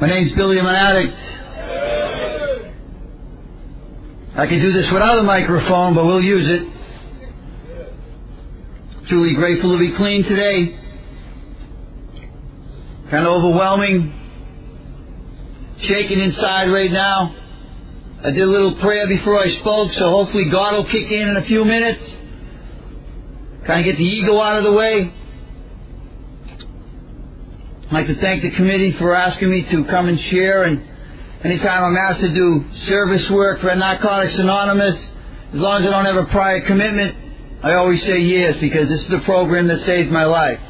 My 0.00 0.06
name's 0.06 0.30
Billy. 0.34 0.60
I'm 0.60 0.66
an 0.66 0.76
addict. 0.76 1.16
I 4.36 4.46
could 4.46 4.60
do 4.60 4.72
this 4.72 4.88
without 4.92 5.18
a 5.18 5.24
microphone, 5.24 5.94
but 5.94 6.04
we'll 6.04 6.22
use 6.22 6.46
it. 6.46 6.68
Truly 9.08 9.34
grateful 9.34 9.72
to 9.72 9.78
be 9.78 9.90
clean 9.96 10.22
today. 10.22 10.78
Kind 13.10 13.26
of 13.26 13.42
overwhelming. 13.42 14.14
Shaking 15.78 16.20
inside 16.20 16.70
right 16.70 16.92
now. 16.92 17.34
I 18.22 18.30
did 18.30 18.42
a 18.42 18.46
little 18.46 18.76
prayer 18.76 19.08
before 19.08 19.40
I 19.40 19.50
spoke, 19.58 19.92
so 19.94 20.10
hopefully 20.10 20.44
God 20.44 20.74
will 20.74 20.84
kick 20.84 21.10
in 21.10 21.28
in 21.28 21.36
a 21.38 21.44
few 21.44 21.64
minutes. 21.64 22.04
Kind 23.64 23.80
of 23.80 23.84
get 23.84 23.98
the 23.98 24.04
ego 24.04 24.40
out 24.40 24.58
of 24.58 24.62
the 24.64 24.72
way. 24.72 25.12
I'd 27.88 27.94
like 27.94 28.06
to 28.08 28.16
thank 28.16 28.42
the 28.42 28.50
committee 28.50 28.92
for 28.92 29.14
asking 29.14 29.48
me 29.48 29.62
to 29.62 29.82
come 29.86 30.08
and 30.08 30.20
share 30.20 30.64
and 30.64 30.82
anytime 31.42 31.84
I'm 31.84 31.96
asked 31.96 32.20
to 32.20 32.28
do 32.28 32.66
service 32.84 33.30
work 33.30 33.60
for 33.60 33.74
Narcotics 33.74 34.38
Anonymous, 34.38 34.94
as 35.54 35.58
long 35.58 35.80
as 35.80 35.86
I 35.86 35.90
don't 35.90 36.04
have 36.04 36.16
a 36.16 36.26
prior 36.26 36.60
commitment, 36.60 37.16
I 37.62 37.74
always 37.74 38.02
say 38.02 38.18
yes 38.18 38.58
because 38.58 38.90
this 38.90 39.00
is 39.00 39.08
the 39.08 39.20
program 39.20 39.68
that 39.68 39.80
saved 39.80 40.10
my 40.10 40.26
life. 40.26 40.60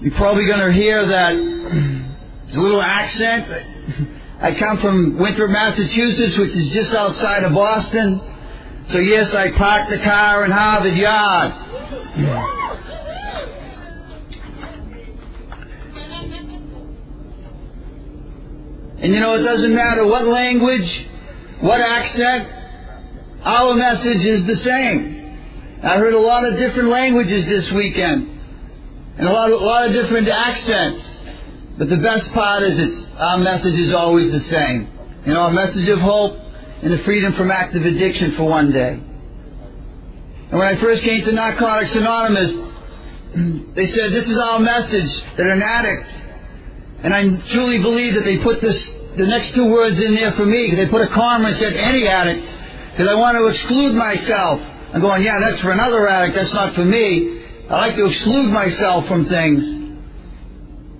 You're 0.00 0.14
probably 0.14 0.46
going 0.46 0.58
to 0.58 0.72
hear 0.72 1.06
that 1.06 1.34
a 1.36 2.60
little 2.60 2.82
accent. 2.82 4.08
I 4.40 4.54
come 4.54 4.78
from 4.78 5.18
Winthrop, 5.18 5.52
Massachusetts, 5.52 6.36
which 6.36 6.50
is 6.50 6.74
just 6.74 6.92
outside 6.92 7.44
of 7.44 7.54
Boston. 7.54 8.20
So 8.88 8.98
yes, 8.98 9.32
I 9.32 9.52
parked 9.52 9.90
the 9.90 10.00
car 10.00 10.44
in 10.44 10.50
Harvard 10.50 10.96
Yard. 10.96 11.68
And 19.02 19.12
you 19.12 19.18
know, 19.18 19.34
it 19.34 19.42
doesn't 19.42 19.74
matter 19.74 20.06
what 20.06 20.26
language, 20.26 21.06
what 21.60 21.80
accent, 21.80 22.48
our 23.42 23.74
message 23.74 24.24
is 24.24 24.44
the 24.44 24.56
same. 24.56 25.38
I 25.82 25.96
heard 25.96 26.14
a 26.14 26.20
lot 26.20 26.44
of 26.44 26.58
different 26.58 26.90
languages 26.90 27.46
this 27.46 27.72
weekend. 27.72 28.40
And 29.16 29.26
a 29.26 29.32
lot 29.32 29.50
of, 29.50 29.60
a 29.60 29.64
lot 29.64 29.88
of 29.88 29.94
different 29.94 30.28
accents. 30.28 31.20
But 31.78 31.88
the 31.88 31.96
best 31.96 32.30
part 32.32 32.62
is 32.62 32.78
it's, 32.78 33.06
our 33.16 33.38
message 33.38 33.74
is 33.74 33.94
always 33.94 34.30
the 34.32 34.40
same. 34.40 34.88
You 35.24 35.32
know, 35.32 35.46
a 35.46 35.52
message 35.52 35.88
of 35.88 35.98
hope 35.98 36.38
and 36.82 36.92
the 36.92 36.98
freedom 37.04 37.32
from 37.32 37.50
active 37.50 37.86
addiction 37.86 38.36
for 38.36 38.44
one 38.44 38.70
day. 38.70 39.00
And 40.52 40.58
when 40.58 40.68
I 40.68 40.78
first 40.78 41.02
came 41.02 41.24
to 41.24 41.32
Narcotics 41.32 41.94
Anonymous, 41.94 42.52
they 43.74 43.86
said, 43.86 44.12
this 44.12 44.28
is 44.28 44.38
our 44.38 44.58
message, 44.58 45.24
that 45.38 45.46
an 45.46 45.62
addict, 45.62 46.06
and 47.02 47.14
I 47.14 47.36
truly 47.52 47.78
believe 47.78 48.12
that 48.16 48.24
they 48.24 48.36
put 48.36 48.60
this, 48.60 48.78
the 49.16 49.26
next 49.26 49.54
two 49.54 49.70
words 49.70 49.98
in 49.98 50.14
there 50.14 50.32
for 50.32 50.44
me, 50.44 50.74
they 50.74 50.88
put 50.88 51.00
a 51.00 51.06
comma 51.06 51.48
and 51.48 51.56
said, 51.56 51.72
any 51.72 52.06
addict, 52.06 52.46
because 52.90 53.08
I 53.08 53.14
want 53.14 53.38
to 53.38 53.46
exclude 53.46 53.94
myself. 53.94 54.60
I'm 54.92 55.00
going, 55.00 55.22
yeah, 55.22 55.40
that's 55.40 55.62
for 55.62 55.72
another 55.72 56.06
addict, 56.06 56.36
that's 56.36 56.52
not 56.52 56.74
for 56.74 56.84
me. 56.84 57.46
I 57.70 57.86
like 57.86 57.94
to 57.94 58.04
exclude 58.04 58.50
myself 58.50 59.08
from 59.08 59.24
things. 59.24 59.64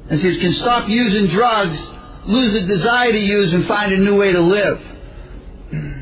And 0.08 0.18
says, 0.18 0.38
can 0.38 0.54
stop 0.54 0.88
using 0.88 1.26
drugs, 1.26 1.78
lose 2.24 2.54
the 2.54 2.62
desire 2.62 3.12
to 3.12 3.20
use, 3.20 3.52
and 3.52 3.66
find 3.66 3.92
a 3.92 3.98
new 3.98 4.16
way 4.16 4.32
to 4.32 4.40
live. 4.40 4.80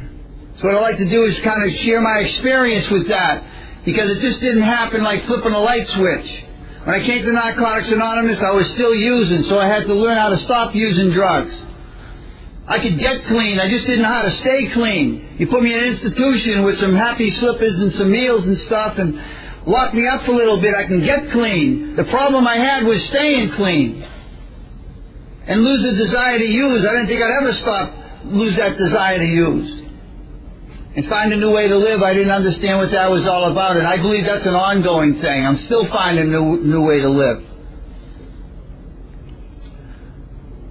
So 0.61 0.69
what 0.69 0.77
I 0.77 0.81
like 0.81 0.99
to 0.99 1.09
do 1.09 1.25
is 1.25 1.39
kind 1.41 1.65
of 1.65 1.75
share 1.79 2.01
my 2.01 2.19
experience 2.19 2.89
with 2.91 3.09
that. 3.09 3.45
Because 3.85 4.11
it 4.11 4.21
just 4.21 4.41
didn't 4.41 4.63
happen 4.63 5.03
like 5.03 5.25
flipping 5.25 5.53
a 5.53 5.59
light 5.59 5.89
switch. 5.89 6.45
When 6.85 7.01
I 7.01 7.05
came 7.05 7.25
to 7.25 7.33
Narcotics 7.33 7.91
Anonymous, 7.91 8.41
I 8.43 8.51
was 8.51 8.71
still 8.71 8.95
using, 8.95 9.45
so 9.45 9.59
I 9.59 9.67
had 9.67 9.87
to 9.87 9.95
learn 9.95 10.19
how 10.19 10.29
to 10.29 10.39
stop 10.41 10.75
using 10.75 11.13
drugs. 11.13 11.55
I 12.67 12.79
could 12.79 12.99
get 12.99 13.27
clean, 13.27 13.59
I 13.59 13.69
just 13.69 13.87
didn't 13.87 14.03
know 14.03 14.09
how 14.09 14.23
to 14.23 14.31
stay 14.31 14.69
clean. 14.69 15.37
You 15.39 15.47
put 15.47 15.63
me 15.63 15.73
in 15.73 15.79
an 15.79 15.87
institution 15.87 16.63
with 16.63 16.79
some 16.79 16.95
happy 16.95 17.31
slippers 17.33 17.79
and 17.81 17.93
some 17.95 18.11
meals 18.11 18.47
and 18.47 18.57
stuff, 18.59 18.99
and 18.99 19.21
lock 19.67 19.93
me 19.95 20.07
up 20.07 20.25
for 20.25 20.33
a 20.33 20.37
little 20.37 20.61
bit, 20.61 20.75
I 20.75 20.85
can 20.85 21.01
get 21.01 21.31
clean. 21.31 21.97
The 21.97 22.05
problem 22.05 22.47
I 22.47 22.57
had 22.57 22.85
was 22.85 23.03
staying 23.07 23.53
clean. 23.53 24.07
And 25.47 25.65
lose 25.65 25.83
the 25.83 25.97
desire 25.97 26.39
to 26.39 26.47
use. 26.47 26.87
I 26.87 26.93
didn't 26.93 27.09
think 27.09 27.23
I'd 27.23 27.43
ever 27.43 27.53
stop, 27.55 27.93
lose 28.25 28.57
that 28.57 28.77
desire 28.77 29.19
to 29.19 29.25
use. 29.25 29.80
And 30.97 31.07
find 31.09 31.33
a 31.33 31.37
new 31.37 31.53
way 31.53 31.69
to 31.69 31.77
live. 31.77 32.03
I 32.03 32.15
didn't 32.15 32.33
understand 32.33 32.79
what 32.79 32.91
that 32.91 33.11
was 33.11 33.25
all 33.27 33.51
about. 33.53 33.77
And 33.77 33.87
I 33.87 33.97
believe 33.97 34.25
that's 34.25 34.45
an 34.45 34.55
ongoing 34.55 35.21
thing. 35.21 35.47
I'm 35.47 35.59
still 35.59 35.87
finding 35.87 36.27
a 36.27 36.31
new, 36.31 36.61
new 36.65 36.83
way 36.83 37.01
to 37.01 37.09
live. 37.09 37.45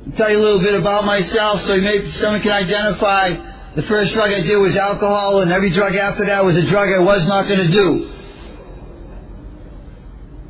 I'll 0.07 0.17
tell 0.17 0.29
you 0.29 0.39
a 0.39 0.43
little 0.43 0.59
bit 0.59 0.73
about 0.73 1.05
myself 1.05 1.65
so 1.65 1.77
maybe 1.77 2.11
someone 2.13 2.41
can 2.41 2.51
identify 2.51 3.49
the 3.75 3.83
first 3.83 4.13
drug 4.13 4.31
I 4.31 4.41
did 4.41 4.57
was 4.57 4.75
alcohol 4.75 5.41
and 5.41 5.51
every 5.53 5.69
drug 5.69 5.95
after 5.95 6.25
that 6.25 6.43
was 6.43 6.57
a 6.57 6.63
drug 6.63 6.89
I 6.89 6.99
was 6.99 7.25
not 7.25 7.47
going 7.47 7.59
to 7.59 7.71
do. 7.71 8.11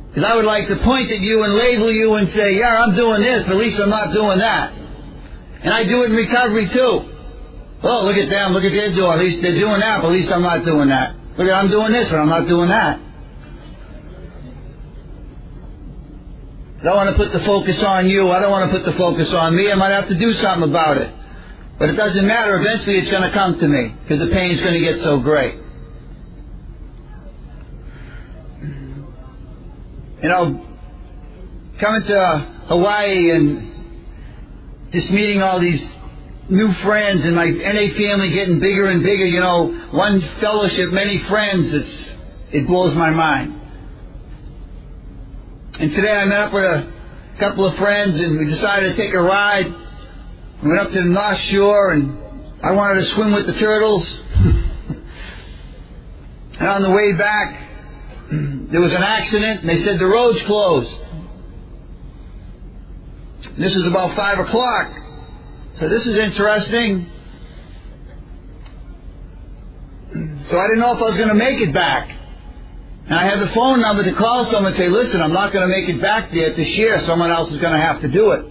Because 0.08 0.24
I 0.24 0.34
would 0.34 0.46
like 0.46 0.66
to 0.66 0.76
point 0.78 1.12
at 1.12 1.20
you 1.20 1.44
and 1.44 1.54
label 1.54 1.92
you 1.92 2.14
and 2.14 2.28
say, 2.30 2.56
yeah, 2.58 2.82
I'm 2.82 2.96
doing 2.96 3.22
this, 3.22 3.44
but 3.44 3.52
at 3.52 3.58
least 3.58 3.78
I'm 3.78 3.90
not 3.90 4.12
doing 4.12 4.38
that. 4.38 4.72
And 5.62 5.72
I 5.72 5.84
do 5.84 6.02
it 6.02 6.10
in 6.10 6.16
recovery 6.16 6.68
too. 6.70 7.19
Well, 7.82 8.04
look 8.04 8.16
at 8.16 8.28
them, 8.28 8.52
look 8.52 8.64
at 8.64 8.72
their 8.72 8.94
doing. 8.94 9.12
At 9.12 9.18
least 9.20 9.40
they're 9.42 9.58
doing 9.58 9.80
that, 9.80 10.02
but 10.02 10.08
at 10.08 10.12
least 10.12 10.30
I'm 10.30 10.42
not 10.42 10.64
doing 10.64 10.88
that. 10.88 11.14
Look 11.38 11.48
at 11.48 11.54
I'm 11.54 11.70
doing 11.70 11.92
this, 11.92 12.10
but 12.10 12.18
I'm 12.18 12.28
not 12.28 12.46
doing 12.46 12.68
that. 12.68 13.00
I 16.80 16.84
don't 16.84 16.96
want 16.96 17.10
to 17.10 17.16
put 17.16 17.32
the 17.32 17.44
focus 17.44 17.82
on 17.82 18.08
you. 18.08 18.30
I 18.30 18.40
don't 18.40 18.50
want 18.50 18.70
to 18.70 18.78
put 18.78 18.86
the 18.86 18.96
focus 18.96 19.32
on 19.32 19.54
me. 19.54 19.70
I 19.70 19.74
might 19.74 19.90
have 19.90 20.08
to 20.08 20.14
do 20.14 20.32
something 20.34 20.68
about 20.68 20.96
it. 20.96 21.14
But 21.78 21.90
it 21.90 21.94
doesn't 21.94 22.26
matter. 22.26 22.58
Eventually 22.58 22.98
it's 22.98 23.10
going 23.10 23.22
to 23.22 23.30
come 23.32 23.58
to 23.58 23.68
me 23.68 23.94
because 24.02 24.18
the 24.26 24.32
pain's 24.32 24.60
going 24.60 24.74
to 24.74 24.80
get 24.80 25.00
so 25.00 25.18
great. 25.20 25.58
You 30.22 30.28
know, 30.28 30.66
coming 31.78 32.02
to 32.02 32.46
Hawaii 32.68 33.30
and 33.30 33.72
just 34.92 35.10
meeting 35.10 35.42
all 35.42 35.58
these 35.58 35.82
new 36.50 36.72
friends 36.74 37.24
and 37.24 37.34
my 37.36 37.46
NA 37.46 37.94
family 37.96 38.30
getting 38.30 38.58
bigger 38.58 38.86
and 38.86 39.02
bigger, 39.02 39.24
you 39.24 39.40
know, 39.40 39.68
one 39.92 40.20
fellowship, 40.40 40.90
many 40.92 41.18
friends, 41.24 41.72
it's, 41.72 42.10
it 42.50 42.66
blows 42.66 42.94
my 42.96 43.10
mind. 43.10 43.60
And 45.78 45.92
today 45.92 46.12
I 46.12 46.24
met 46.24 46.40
up 46.40 46.52
with 46.52 46.64
a 46.64 46.92
couple 47.38 47.64
of 47.64 47.76
friends 47.76 48.18
and 48.18 48.38
we 48.38 48.46
decided 48.46 48.90
to 48.90 48.96
take 49.02 49.14
a 49.14 49.20
ride. 49.20 49.72
We 50.62 50.68
went 50.68 50.80
up 50.80 50.88
to 50.88 50.94
the 51.00 51.08
North 51.08 51.38
Shore 51.38 51.92
and 51.92 52.18
I 52.62 52.72
wanted 52.72 53.04
to 53.04 53.14
swim 53.14 53.32
with 53.32 53.46
the 53.46 53.54
turtles. 53.54 54.20
and 56.58 56.68
on 56.68 56.82
the 56.82 56.90
way 56.90 57.12
back, 57.12 57.68
there 58.30 58.80
was 58.80 58.92
an 58.92 59.02
accident 59.02 59.60
and 59.60 59.68
they 59.68 59.82
said 59.84 59.98
the 60.00 60.06
road's 60.06 60.42
closed. 60.42 60.92
This 63.56 63.74
was 63.74 63.86
about 63.86 64.16
five 64.16 64.38
o'clock. 64.38 64.99
So 65.74 65.88
this 65.88 66.06
is 66.06 66.16
interesting. 66.16 67.10
So 70.50 70.58
I 70.58 70.66
didn't 70.66 70.80
know 70.80 70.96
if 70.96 70.98
I 70.98 71.06
was 71.06 71.16
going 71.16 71.28
to 71.28 71.34
make 71.34 71.60
it 71.60 71.72
back. 71.72 72.10
And 73.06 73.18
I 73.18 73.24
had 73.24 73.40
the 73.40 73.48
phone 73.54 73.80
number 73.80 74.04
to 74.04 74.12
call 74.12 74.44
someone 74.46 74.66
and 74.72 74.76
say, 74.76 74.88
listen, 74.88 75.20
I'm 75.20 75.32
not 75.32 75.52
going 75.52 75.68
to 75.68 75.74
make 75.74 75.88
it 75.88 76.00
back 76.00 76.30
there 76.32 76.54
to 76.54 76.64
share. 76.76 77.04
Someone 77.04 77.30
else 77.30 77.50
is 77.50 77.58
going 77.58 77.72
to 77.72 77.80
have 77.80 78.00
to 78.02 78.08
do 78.08 78.30
it. 78.32 78.46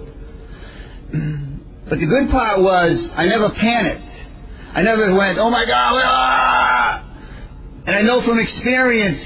But 1.90 1.97
the 2.00 2.06
good 2.06 2.30
part 2.30 2.62
was 2.62 3.09
I 3.16 3.25
never 3.25 3.50
panicked. 3.50 4.06
I 4.74 4.84
never 4.84 5.16
went, 5.16 5.40
oh 5.40 5.50
my 5.50 5.66
God, 5.66 6.01
ah! 6.03 7.03
And 7.88 7.96
I 7.96 8.03
know 8.03 8.22
from 8.22 8.38
experience, 8.38 9.19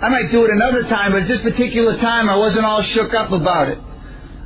I 0.00 0.08
might 0.08 0.30
do 0.30 0.44
it 0.44 0.50
another 0.50 0.84
time, 0.84 1.10
but 1.10 1.22
at 1.22 1.28
this 1.28 1.40
particular 1.40 1.96
time 1.96 2.30
I 2.30 2.36
wasn't 2.36 2.64
all 2.64 2.82
shook 2.82 3.12
up 3.12 3.32
about 3.32 3.68
it. 3.70 3.78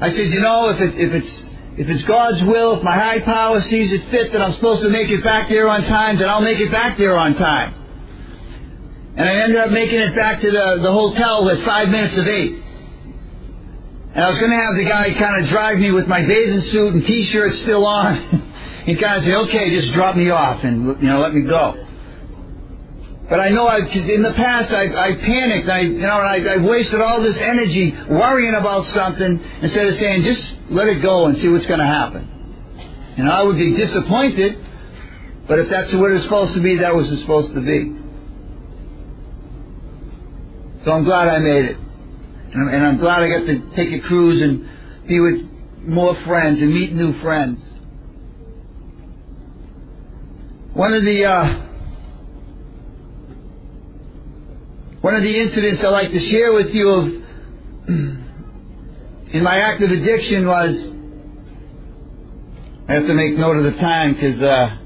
I 0.00 0.10
said, 0.10 0.32
you 0.32 0.40
know, 0.40 0.70
if, 0.70 0.80
it, 0.80 0.94
if 0.94 1.12
it's 1.12 1.50
if 1.76 1.88
it's 1.88 2.04
God's 2.04 2.42
will, 2.44 2.76
if 2.76 2.82
my 2.82 2.94
high 2.94 3.20
power 3.20 3.60
sees 3.62 3.92
it 3.92 4.08
fit 4.10 4.32
that 4.32 4.40
I'm 4.40 4.54
supposed 4.54 4.82
to 4.82 4.90
make 4.90 5.10
it 5.10 5.24
back 5.24 5.48
there 5.48 5.68
on 5.68 5.82
time, 5.84 6.18
then 6.18 6.28
I'll 6.28 6.40
make 6.40 6.60
it 6.60 6.70
back 6.70 6.96
there 6.98 7.16
on 7.16 7.34
time. 7.34 7.74
And 9.16 9.28
I 9.28 9.34
ended 9.34 9.58
up 9.58 9.70
making 9.70 9.98
it 9.98 10.14
back 10.14 10.40
to 10.40 10.50
the, 10.50 10.78
the 10.82 10.92
hotel 10.92 11.48
at 11.50 11.64
five 11.64 11.88
minutes 11.88 12.16
of 12.16 12.26
eight. 12.26 12.62
And 14.14 14.24
I 14.24 14.28
was 14.28 14.38
going 14.38 14.50
to 14.50 14.56
have 14.56 14.76
the 14.76 14.84
guy 14.84 15.12
kind 15.14 15.42
of 15.42 15.48
drive 15.48 15.78
me 15.78 15.90
with 15.90 16.06
my 16.06 16.22
bathing 16.22 16.62
suit 16.70 16.94
and 16.94 17.04
t-shirt 17.04 17.54
still 17.56 17.84
on. 17.84 18.52
he 18.86 18.94
kind 18.94 19.18
of 19.18 19.24
said, 19.24 19.34
okay, 19.48 19.70
just 19.70 19.92
drop 19.92 20.16
me 20.16 20.30
off 20.30 20.62
and, 20.62 21.02
you 21.02 21.08
know, 21.08 21.18
let 21.18 21.34
me 21.34 21.42
go. 21.42 21.83
But 23.28 23.40
I 23.40 23.48
know 23.48 23.66
I've, 23.66 23.90
in 23.90 24.22
the 24.22 24.34
past 24.34 24.70
I, 24.70 24.84
I 24.94 25.14
panicked. 25.14 25.68
I, 25.68 25.80
you 25.80 25.98
know, 25.98 26.08
I, 26.08 26.40
I 26.40 26.56
wasted 26.58 27.00
all 27.00 27.22
this 27.22 27.36
energy 27.38 27.90
worrying 28.08 28.54
about 28.54 28.86
something 28.86 29.42
instead 29.62 29.86
of 29.86 29.96
saying, 29.96 30.24
just 30.24 30.54
let 30.70 30.88
it 30.88 31.00
go 31.00 31.26
and 31.26 31.38
see 31.38 31.48
what's 31.48 31.66
going 31.66 31.80
to 31.80 31.86
happen. 31.86 32.28
You 33.16 33.24
know, 33.24 33.30
I 33.30 33.42
would 33.42 33.56
be 33.56 33.74
disappointed, 33.76 34.58
but 35.48 35.58
if 35.58 35.70
that's 35.70 35.92
what 35.94 36.10
it's 36.10 36.24
supposed 36.24 36.52
to 36.54 36.60
be, 36.60 36.78
that 36.78 36.94
was 36.94 37.08
supposed 37.20 37.54
to 37.54 37.60
be. 37.60 37.96
So 40.82 40.92
I'm 40.92 41.04
glad 41.04 41.28
I 41.28 41.38
made 41.38 41.64
it. 41.64 41.76
And, 42.52 42.74
and 42.74 42.86
I'm 42.86 42.98
glad 42.98 43.22
I 43.22 43.28
got 43.28 43.46
to 43.46 43.70
take 43.74 43.92
a 43.92 44.00
cruise 44.00 44.42
and 44.42 44.68
be 45.08 45.18
with 45.18 45.48
more 45.82 46.14
friends 46.24 46.60
and 46.60 46.74
meet 46.74 46.92
new 46.92 47.18
friends. 47.20 47.64
One 50.74 50.92
of 50.92 51.04
the 51.04 51.24
uh, 51.24 51.73
one 55.04 55.14
of 55.14 55.22
the 55.22 55.38
incidents 55.38 55.84
I 55.84 55.88
like 55.88 56.10
to 56.12 56.20
share 56.30 56.54
with 56.54 56.74
you 56.74 56.88
of 56.88 57.04
in 57.88 59.42
my 59.42 59.58
active 59.58 59.90
addiction 59.90 60.46
was 60.46 60.82
I 62.88 62.94
have 62.94 63.06
to 63.06 63.12
make 63.12 63.36
note 63.36 63.58
of 63.58 63.64
the 63.70 63.78
time 63.78 64.14
because 64.14 64.40
uh, 64.40 64.78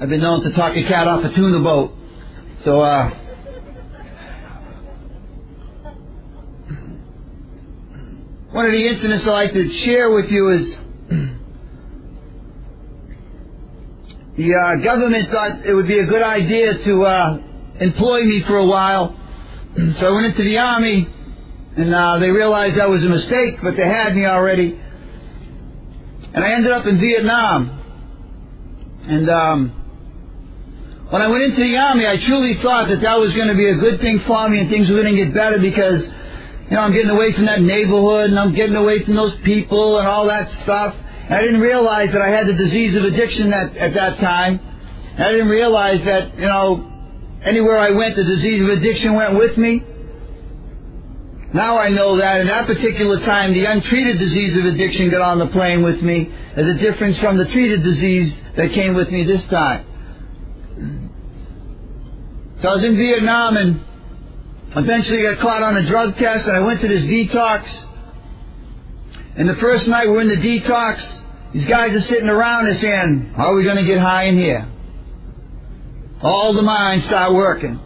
I've 0.00 0.08
been 0.08 0.22
known 0.22 0.42
to 0.42 0.52
talk 0.52 0.74
a 0.74 0.82
cat 0.84 1.06
off 1.06 1.22
a 1.22 1.30
tuna 1.34 1.62
boat. 1.62 1.94
So, 2.64 2.80
uh, 2.80 3.10
one 8.52 8.64
of 8.64 8.72
the 8.72 8.88
incidents 8.88 9.26
I 9.26 9.30
like 9.32 9.52
to 9.52 9.68
share 9.68 10.10
with 10.12 10.32
you 10.32 10.48
is 10.48 10.76
the 14.38 14.54
uh, 14.54 14.76
government 14.76 15.30
thought 15.30 15.66
it 15.66 15.74
would 15.74 15.88
be 15.88 15.98
a 15.98 16.06
good 16.06 16.22
idea 16.22 16.78
to 16.84 17.04
uh, 17.04 17.38
employ 17.80 18.24
me 18.24 18.40
for 18.44 18.56
a 18.56 18.64
while. 18.64 19.14
So 19.98 20.08
I 20.08 20.10
went 20.10 20.26
into 20.26 20.42
the 20.42 20.58
army, 20.58 21.08
and 21.76 21.94
uh, 21.94 22.18
they 22.18 22.30
realized 22.30 22.76
that 22.78 22.88
was 22.88 23.04
a 23.04 23.08
mistake, 23.08 23.58
but 23.62 23.76
they 23.76 23.86
had 23.86 24.16
me 24.16 24.24
already 24.24 24.80
and 26.36 26.44
I 26.44 26.52
ended 26.52 26.70
up 26.70 26.86
in 26.86 27.00
Vietnam. 27.00 27.82
And 29.08 29.30
um, 29.30 29.68
when 31.08 31.22
I 31.22 31.28
went 31.28 31.44
into 31.44 31.62
the 31.62 31.78
army, 31.78 32.06
I 32.06 32.18
truly 32.18 32.56
thought 32.56 32.88
that 32.88 33.00
that 33.00 33.18
was 33.18 33.32
going 33.32 33.48
to 33.48 33.54
be 33.54 33.70
a 33.70 33.76
good 33.76 34.02
thing 34.02 34.20
for 34.20 34.46
me, 34.46 34.60
and 34.60 34.68
things 34.68 34.90
were 34.90 35.00
going 35.00 35.16
to 35.16 35.24
get 35.24 35.32
better 35.32 35.58
because, 35.58 36.04
you 36.04 36.72
know, 36.72 36.80
I'm 36.80 36.92
getting 36.92 37.08
away 37.08 37.32
from 37.32 37.46
that 37.46 37.62
neighborhood, 37.62 38.28
and 38.28 38.38
I'm 38.38 38.52
getting 38.52 38.76
away 38.76 39.02
from 39.02 39.14
those 39.14 39.34
people 39.44 39.98
and 39.98 40.06
all 40.06 40.26
that 40.26 40.50
stuff. 40.58 40.94
And 41.24 41.34
I 41.34 41.40
didn't 41.40 41.62
realize 41.62 42.12
that 42.12 42.20
I 42.20 42.28
had 42.28 42.46
the 42.46 42.52
disease 42.52 42.94
of 42.94 43.04
addiction 43.04 43.54
at, 43.54 43.74
at 43.74 43.94
that 43.94 44.18
time. 44.18 44.60
And 45.12 45.24
I 45.24 45.32
didn't 45.32 45.48
realize 45.48 46.04
that, 46.04 46.34
you 46.34 46.48
know, 46.48 46.95
anywhere 47.42 47.78
I 47.78 47.90
went, 47.90 48.16
the 48.16 48.24
disease 48.24 48.62
of 48.62 48.68
addiction 48.70 49.14
went 49.14 49.34
with 49.34 49.56
me. 49.56 49.82
Now 51.52 51.78
I 51.78 51.88
know 51.88 52.16
that 52.18 52.40
in 52.40 52.48
that 52.48 52.66
particular 52.66 53.20
time, 53.20 53.52
the 53.54 53.64
untreated 53.64 54.18
disease 54.18 54.56
of 54.56 54.66
addiction 54.66 55.08
got 55.10 55.22
on 55.22 55.38
the 55.38 55.46
plane 55.46 55.82
with 55.82 56.02
me 56.02 56.30
as 56.54 56.66
a 56.66 56.74
difference 56.74 57.18
from 57.18 57.36
the 57.36 57.46
treated 57.46 57.82
disease 57.82 58.36
that 58.56 58.72
came 58.72 58.94
with 58.94 59.10
me 59.10 59.24
this 59.24 59.44
time. 59.44 59.86
So 62.60 62.68
I 62.68 62.72
was 62.72 62.84
in 62.84 62.96
Vietnam 62.96 63.56
and 63.56 63.84
eventually 64.76 65.22
got 65.22 65.38
caught 65.38 65.62
on 65.62 65.76
a 65.76 65.86
drug 65.86 66.16
test 66.16 66.46
and 66.46 66.56
I 66.56 66.60
went 66.60 66.80
to 66.80 66.88
this 66.88 67.04
detox. 67.04 67.84
And 69.36 69.48
the 69.48 69.56
first 69.56 69.86
night 69.86 70.08
we're 70.08 70.22
in 70.22 70.28
the 70.28 70.36
detox, 70.36 71.22
these 71.52 71.66
guys 71.66 71.94
are 71.94 72.00
sitting 72.02 72.28
around 72.28 72.68
and 72.68 72.78
saying, 72.80 73.32
how 73.36 73.52
are 73.52 73.54
we 73.54 73.64
going 73.64 73.76
to 73.76 73.84
get 73.84 73.98
high 73.98 74.24
in 74.24 74.36
here? 74.36 74.68
All 76.22 76.54
the 76.54 76.62
minds 76.62 77.04
start 77.06 77.34
working. 77.34 77.78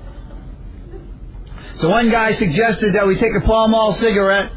So 1.79 1.88
one 1.88 2.11
guy 2.11 2.35
suggested 2.35 2.94
that 2.94 3.06
we 3.06 3.17
take 3.17 3.35
a 3.35 3.41
Pall 3.41 3.69
Mall 3.69 3.93
cigarette. 3.94 4.53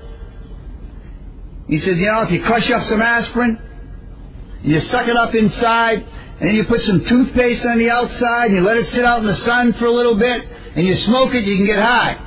He 1.68 1.80
said, 1.80 1.98
you 1.98 2.06
know, 2.06 2.22
if 2.22 2.32
you 2.32 2.44
crush 2.44 2.70
up 2.70 2.86
some 2.88 3.02
aspirin, 3.02 3.58
and 4.62 4.72
you 4.72 4.82
suck 4.82 5.08
it 5.08 5.16
up 5.16 5.34
inside, 5.34 6.06
and 6.40 6.50
then 6.50 6.56
you 6.56 6.66
put 6.66 6.82
some 6.82 7.06
toothpaste 7.06 7.66
on 7.66 7.78
the 7.80 7.90
outside, 7.90 8.48
and 8.48 8.56
you 8.56 8.62
let 8.62 8.78
it 8.78 8.90
sit 8.90 9.06
out 9.06 9.20
in 9.22 9.26
the 9.26 9.38
sun 9.38 9.74
for 9.74 9.86
a 9.86 9.92
little 9.92 10.16
bit, 10.16 10.46
and 10.76 10.86
you 10.86 10.98
smoke 10.98 11.34
it, 11.34 11.46
you 11.46 11.56
can 11.56 11.66
get 11.66 11.80
high. 11.80 12.20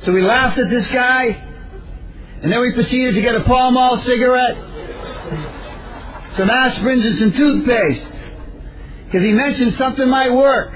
So 0.00 0.12
we 0.12 0.22
laughed 0.22 0.58
at 0.58 0.68
this 0.68 0.86
guy, 0.88 1.42
and 2.42 2.52
then 2.52 2.60
we 2.60 2.72
proceeded 2.72 3.14
to 3.14 3.22
get 3.22 3.36
a 3.36 3.44
Pall 3.44 3.70
Mall 3.70 3.96
cigarette, 3.98 4.56
some 6.36 6.48
aspirins, 6.48 7.06
and 7.06 7.18
some 7.18 7.32
toothpaste. 7.32 8.10
Because 9.06 9.22
he 9.22 9.32
mentioned 9.32 9.74
something 9.74 10.08
might 10.08 10.32
work. 10.32 10.72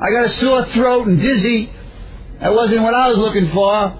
I 0.00 0.10
got 0.10 0.26
a 0.26 0.30
sore 0.38 0.66
throat 0.66 1.06
and 1.06 1.20
dizzy. 1.20 1.72
That 2.40 2.52
wasn't 2.52 2.82
what 2.82 2.94
I 2.94 3.08
was 3.08 3.18
looking 3.18 3.50
for. 3.52 3.98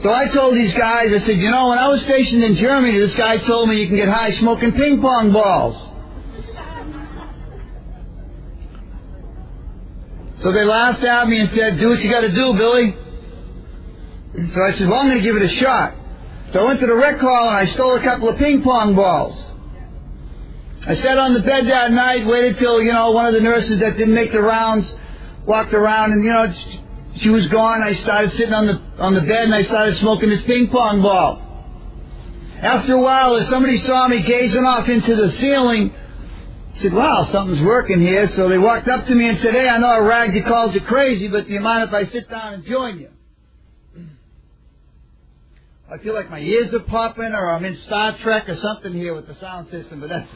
So 0.00 0.12
I 0.12 0.26
told 0.28 0.56
these 0.56 0.74
guys, 0.74 1.12
I 1.12 1.18
said, 1.24 1.36
you 1.36 1.50
know, 1.50 1.68
when 1.68 1.78
I 1.78 1.88
was 1.88 2.02
stationed 2.02 2.42
in 2.42 2.56
Germany, 2.56 2.98
this 2.98 3.14
guy 3.14 3.38
told 3.38 3.68
me 3.68 3.80
you 3.80 3.86
can 3.86 3.96
get 3.96 4.08
high 4.08 4.32
smoking 4.32 4.72
ping 4.72 5.00
pong 5.00 5.32
balls. 5.32 5.76
So 10.34 10.50
they 10.50 10.64
laughed 10.64 11.04
at 11.04 11.28
me 11.28 11.40
and 11.40 11.50
said, 11.52 11.78
do 11.78 11.88
what 11.90 12.02
you 12.02 12.10
gotta 12.10 12.32
do, 12.32 12.54
Billy. 12.54 12.96
So 14.50 14.62
I 14.62 14.72
said, 14.72 14.88
well, 14.88 15.00
I'm 15.00 15.08
gonna 15.08 15.20
give 15.20 15.36
it 15.36 15.42
a 15.42 15.48
shot. 15.48 15.94
So 16.52 16.60
I 16.60 16.64
went 16.64 16.80
to 16.80 16.86
the 16.86 16.94
rec 16.94 17.18
hall 17.18 17.48
and 17.48 17.56
I 17.56 17.66
stole 17.72 17.94
a 17.94 18.02
couple 18.02 18.28
of 18.28 18.36
ping 18.36 18.62
pong 18.62 18.94
balls. 18.94 19.42
I 20.86 20.96
sat 20.96 21.16
on 21.16 21.32
the 21.32 21.40
bed 21.40 21.66
that 21.68 21.92
night, 21.92 22.26
waited 22.26 22.58
till, 22.58 22.82
you 22.82 22.92
know, 22.92 23.12
one 23.12 23.26
of 23.26 23.32
the 23.34 23.40
nurses 23.40 23.78
that 23.80 23.96
didn't 23.96 24.14
make 24.14 24.32
the 24.32 24.42
rounds 24.42 24.92
walked 25.46 25.72
around 25.72 26.12
and, 26.12 26.22
you 26.22 26.32
know, 26.32 26.52
she 27.16 27.30
was 27.30 27.46
gone. 27.46 27.82
I 27.82 27.94
started 27.94 28.32
sitting 28.32 28.52
on 28.52 28.66
the, 28.66 29.02
on 29.02 29.14
the 29.14 29.20
bed 29.22 29.44
and 29.44 29.54
I 29.54 29.62
started 29.62 29.96
smoking 29.98 30.28
this 30.28 30.42
ping 30.42 30.68
pong 30.68 31.00
ball. 31.00 31.40
After 32.60 32.94
a 32.94 33.00
while, 33.00 33.36
as 33.36 33.48
somebody 33.48 33.78
saw 33.78 34.06
me 34.08 34.22
gazing 34.22 34.64
off 34.64 34.88
into 34.88 35.16
the 35.16 35.30
ceiling, 35.32 35.94
said, 36.74 36.92
wow, 36.92 37.24
something's 37.32 37.62
working 37.62 38.00
here. 38.00 38.28
So 38.28 38.48
they 38.48 38.58
walked 38.58 38.88
up 38.88 39.06
to 39.06 39.14
me 39.14 39.28
and 39.28 39.40
said, 39.40 39.54
hey, 39.54 39.68
I 39.68 39.78
know 39.78 39.88
I 39.88 39.98
ragged 39.98 40.34
you, 40.34 40.42
called 40.42 40.74
you 40.74 40.80
crazy, 40.82 41.28
but 41.28 41.46
do 41.46 41.52
you 41.52 41.60
mind 41.60 41.88
if 41.88 41.94
I 41.94 42.06
sit 42.06 42.28
down 42.28 42.54
and 42.54 42.64
join 42.64 42.98
you? 42.98 43.08
I 45.92 45.98
feel 45.98 46.14
like 46.14 46.30
my 46.30 46.38
ears 46.38 46.72
are 46.72 46.80
popping 46.80 47.34
or 47.34 47.50
I'm 47.50 47.66
in 47.66 47.76
Star 47.76 48.16
Trek 48.16 48.48
or 48.48 48.56
something 48.56 48.94
here 48.94 49.14
with 49.14 49.26
the 49.26 49.34
sound 49.34 49.68
system, 49.68 50.00
but 50.00 50.08
that's... 50.08 50.26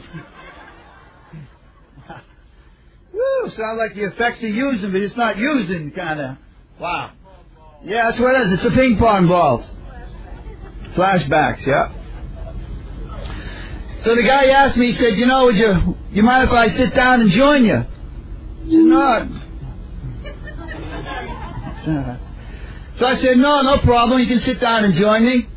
Woo, 3.13 3.49
sounds 3.49 3.79
like 3.79 3.95
the 3.95 4.03
effects 4.03 4.43
are 4.43 4.47
using, 4.47 4.91
but 4.91 5.01
it's 5.01 5.17
not 5.17 5.37
using, 5.37 5.89
kind 5.93 6.19
of. 6.19 6.37
Wow. 6.79 7.13
Yeah, 7.83 8.07
that's 8.07 8.19
what 8.19 8.35
it 8.35 8.47
is. 8.47 8.53
It's 8.53 8.63
the 8.65 8.71
ping 8.71 8.99
pong 8.99 9.27
balls. 9.27 9.67
Flashbacks, 10.93 11.65
yeah. 11.65 11.91
So 14.03 14.13
the 14.13 14.21
guy 14.21 14.49
asked 14.49 14.77
me, 14.77 14.91
he 14.91 14.93
said, 14.93 15.17
you 15.17 15.25
know, 15.25 15.45
would 15.45 15.55
you, 15.55 15.97
you 16.11 16.21
mind 16.21 16.49
if 16.49 16.53
I 16.53 16.69
sit 16.69 16.93
down 16.93 17.21
and 17.21 17.31
join 17.31 17.65
you? 17.65 17.77
I 17.77 17.87
said, 21.83 21.87
no. 21.87 22.17
So 22.97 23.05
I 23.05 23.15
said, 23.17 23.37
no, 23.37 23.61
no 23.61 23.77
problem. 23.79 24.19
You 24.19 24.27
can 24.27 24.39
sit 24.41 24.59
down 24.59 24.83
and 24.83 24.93
join 24.95 25.25
me. 25.25 25.47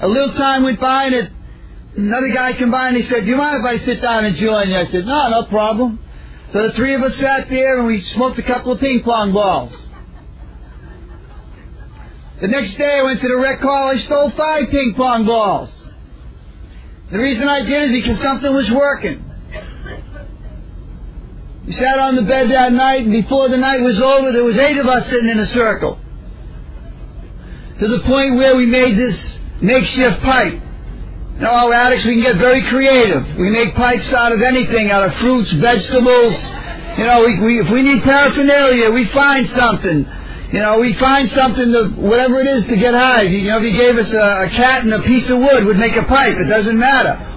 A 0.00 0.06
little 0.06 0.34
time 0.34 0.62
went 0.62 0.80
by 0.80 1.04
and 1.06 1.14
it 1.14 1.32
Another 1.96 2.28
guy 2.28 2.52
came 2.52 2.70
by 2.70 2.88
and 2.88 2.96
he 2.96 3.04
said, 3.04 3.20
do 3.20 3.26
you 3.26 3.36
mind 3.36 3.64
if 3.64 3.64
I 3.64 3.82
sit 3.84 4.02
down 4.02 4.26
and 4.26 4.36
join 4.36 4.68
you? 4.68 4.76
I 4.76 4.86
said, 4.86 5.06
no, 5.06 5.30
no 5.30 5.44
problem. 5.44 5.98
So 6.52 6.68
the 6.68 6.74
three 6.74 6.92
of 6.94 7.02
us 7.02 7.16
sat 7.16 7.48
there 7.48 7.78
and 7.78 7.86
we 7.86 8.02
smoked 8.02 8.38
a 8.38 8.42
couple 8.42 8.72
of 8.72 8.80
ping 8.80 9.02
pong 9.02 9.32
balls. 9.32 9.74
The 12.42 12.48
next 12.48 12.76
day 12.76 12.98
I 12.98 13.02
went 13.02 13.22
to 13.22 13.28
the 13.28 13.36
rec 13.38 13.60
hall, 13.60 13.88
I 13.88 13.96
stole 13.96 14.30
five 14.32 14.68
ping 14.68 14.92
pong 14.94 15.24
balls. 15.24 15.70
The 17.10 17.18
reason 17.18 17.48
I 17.48 17.62
did 17.62 17.84
is 17.84 17.92
because 17.92 18.20
something 18.20 18.52
was 18.52 18.70
working. 18.70 19.24
We 21.66 21.72
sat 21.72 21.98
on 21.98 22.14
the 22.14 22.22
bed 22.22 22.50
that 22.50 22.72
night 22.72 23.02
and 23.02 23.12
before 23.12 23.48
the 23.48 23.56
night 23.56 23.80
was 23.80 24.00
over 24.00 24.30
there 24.32 24.44
was 24.44 24.56
eight 24.56 24.76
of 24.76 24.86
us 24.86 25.08
sitting 25.10 25.28
in 25.28 25.38
a 25.38 25.46
circle. 25.48 25.98
To 27.80 27.88
the 27.88 28.00
point 28.00 28.36
where 28.36 28.54
we 28.54 28.66
made 28.66 28.96
this 28.96 29.38
makeshift 29.60 30.22
pipe. 30.22 30.62
You 31.34 31.42
know, 31.42 31.50
our 31.50 31.72
addicts, 31.74 32.06
we 32.06 32.14
can 32.14 32.22
get 32.22 32.36
very 32.36 32.62
creative. 32.62 33.36
We 33.36 33.50
make 33.50 33.74
pipes 33.74 34.10
out 34.12 34.32
of 34.32 34.40
anything, 34.40 34.90
out 34.90 35.02
of 35.02 35.14
fruits, 35.16 35.52
vegetables. 35.52 36.34
You 36.96 37.04
know, 37.04 37.26
we, 37.26 37.40
we, 37.40 37.60
if 37.60 37.68
we 37.68 37.82
need 37.82 38.02
paraphernalia, 38.02 38.90
we 38.90 39.04
find 39.06 39.46
something. 39.50 40.06
You 40.52 40.60
know, 40.60 40.78
we 40.78 40.94
find 40.94 41.28
something 41.32 41.72
to, 41.72 41.88
whatever 42.00 42.40
it 42.40 42.46
is 42.46 42.64
to 42.66 42.76
get 42.76 42.94
high. 42.94 43.22
You 43.22 43.50
know, 43.50 43.58
if 43.58 43.64
you 43.64 43.78
gave 43.78 43.98
us 43.98 44.10
a, 44.12 44.44
a 44.46 44.50
cat 44.50 44.84
and 44.84 44.94
a 44.94 45.02
piece 45.02 45.28
of 45.28 45.38
wood, 45.38 45.66
would 45.66 45.76
make 45.76 45.96
a 45.96 46.04
pipe. 46.04 46.38
It 46.38 46.44
doesn't 46.44 46.78
matter. 46.78 47.35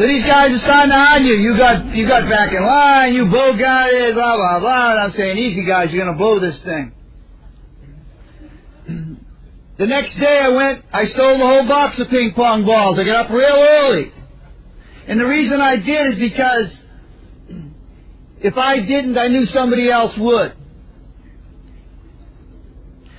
So 0.00 0.06
these 0.06 0.24
guys 0.24 0.54
are 0.54 0.58
starting 0.60 0.92
to 0.92 0.96
argue. 0.96 1.34
You 1.34 1.58
got, 1.58 1.94
you 1.94 2.08
got 2.08 2.26
back 2.26 2.54
in 2.54 2.64
line, 2.64 3.12
you 3.12 3.26
bow 3.26 3.52
guys, 3.52 4.14
blah, 4.14 4.34
blah, 4.34 4.58
blah. 4.58 4.92
And 4.92 5.00
I'm 5.00 5.12
saying, 5.12 5.36
easy 5.36 5.62
guys, 5.64 5.92
you're 5.92 6.02
gonna 6.02 6.16
blow 6.16 6.40
this 6.40 6.58
thing. 6.62 6.94
The 9.76 9.86
next 9.86 10.18
day 10.18 10.40
I 10.40 10.48
went, 10.48 10.86
I 10.90 11.04
stole 11.04 11.36
the 11.36 11.46
whole 11.46 11.68
box 11.68 11.98
of 11.98 12.08
ping 12.08 12.32
pong 12.32 12.64
balls. 12.64 12.98
I 12.98 13.04
got 13.04 13.26
up 13.26 13.30
real 13.30 13.54
early. 13.54 14.10
And 15.06 15.20
the 15.20 15.26
reason 15.26 15.60
I 15.60 15.76
did 15.76 16.14
is 16.14 16.18
because 16.18 16.80
if 18.40 18.56
I 18.56 18.78
didn't, 18.78 19.18
I 19.18 19.28
knew 19.28 19.44
somebody 19.44 19.90
else 19.90 20.16
would. 20.16 20.54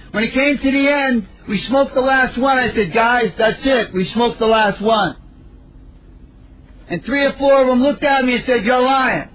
When 0.10 0.24
it 0.24 0.34
came 0.34 0.58
to 0.58 0.72
the 0.72 0.90
end, 0.90 1.28
we 1.48 1.60
smoked 1.60 1.94
the 1.94 2.02
last 2.02 2.40
one. 2.40 2.58
I 2.58 2.74
said, 2.74 2.92
guys, 2.92 3.34
that's 3.38 3.64
it. 3.64 3.94
We 3.94 4.06
smoked 4.06 4.40
the 4.40 4.48
last 4.48 4.82
one. 4.82 5.21
And 6.88 7.04
three 7.06 7.24
or 7.24 7.34
four 7.34 7.62
of 7.62 7.68
them 7.68 7.82
looked 7.82 8.04
at 8.04 8.26
me 8.26 8.36
and 8.36 8.46
said, 8.46 8.66
you're 8.66 8.82
lying. 8.82 9.30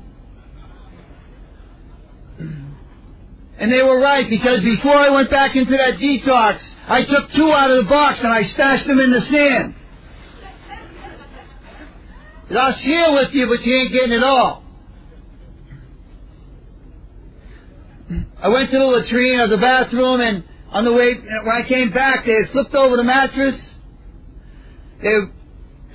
And 3.59 3.73
they 3.73 3.83
were 3.83 3.99
right 3.99 4.29
because 4.29 4.61
before 4.61 4.95
I 4.95 5.09
went 5.09 5.31
back 5.31 5.57
into 5.57 5.76
that 5.76 5.95
detox, 5.95 6.61
I 6.87 7.05
took 7.05 7.33
two 7.33 7.50
out 7.53 7.71
of 7.71 7.79
the 7.79 7.88
box 7.88 8.23
and 8.23 8.33
I 8.33 8.45
stashed 8.49 8.87
them 8.87 9.00
in 9.00 9.11
the 9.11 9.23
sand. 9.23 9.75
I'll 12.50 12.75
share 12.75 13.12
with 13.12 13.33
you, 13.33 13.47
but 13.49 13.65
you 13.65 13.75
ain't 13.75 13.93
getting 13.93 14.12
it 14.12 14.23
all. 14.23 14.62
I 18.41 18.49
went 18.49 18.71
to 18.71 18.79
the 18.79 18.85
latrine 18.85 19.41
or 19.41 19.49
the 19.49 19.57
bathroom 19.57 20.21
and 20.21 20.45
on 20.71 20.85
the 20.85 20.93
way, 20.93 21.15
when 21.15 21.57
I 21.57 21.62
came 21.62 21.91
back, 21.91 22.26
they 22.26 22.35
had 22.35 22.50
flipped 22.50 22.75
over 22.75 22.97
the 22.97 23.05
mattress. 23.05 23.59
They 25.00 25.15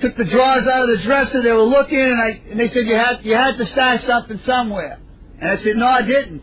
took 0.02 0.16
the 0.16 0.24
drawers 0.24 0.66
out 0.66 0.82
of 0.82 0.96
the 0.96 1.02
dresser. 1.02 1.42
They 1.42 1.52
were 1.52 1.62
looking, 1.62 1.98
and 2.00 2.20
I 2.20 2.40
and 2.50 2.60
they 2.60 2.68
said 2.68 2.86
you 2.86 2.96
had 2.96 3.24
you 3.24 3.34
had 3.34 3.56
to 3.56 3.66
stash 3.66 4.04
something 4.04 4.40
somewhere. 4.40 4.98
And 5.38 5.50
I 5.50 5.62
said 5.62 5.76
no, 5.76 5.86
I 5.86 6.02
didn't. 6.02 6.42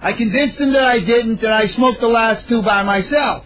I 0.00 0.14
convinced 0.14 0.58
them 0.58 0.72
that 0.72 0.82
I 0.82 0.98
didn't, 0.98 1.42
and 1.44 1.54
I 1.54 1.68
smoked 1.68 2.00
the 2.00 2.08
last 2.08 2.48
two 2.48 2.62
by 2.62 2.82
myself. 2.82 3.44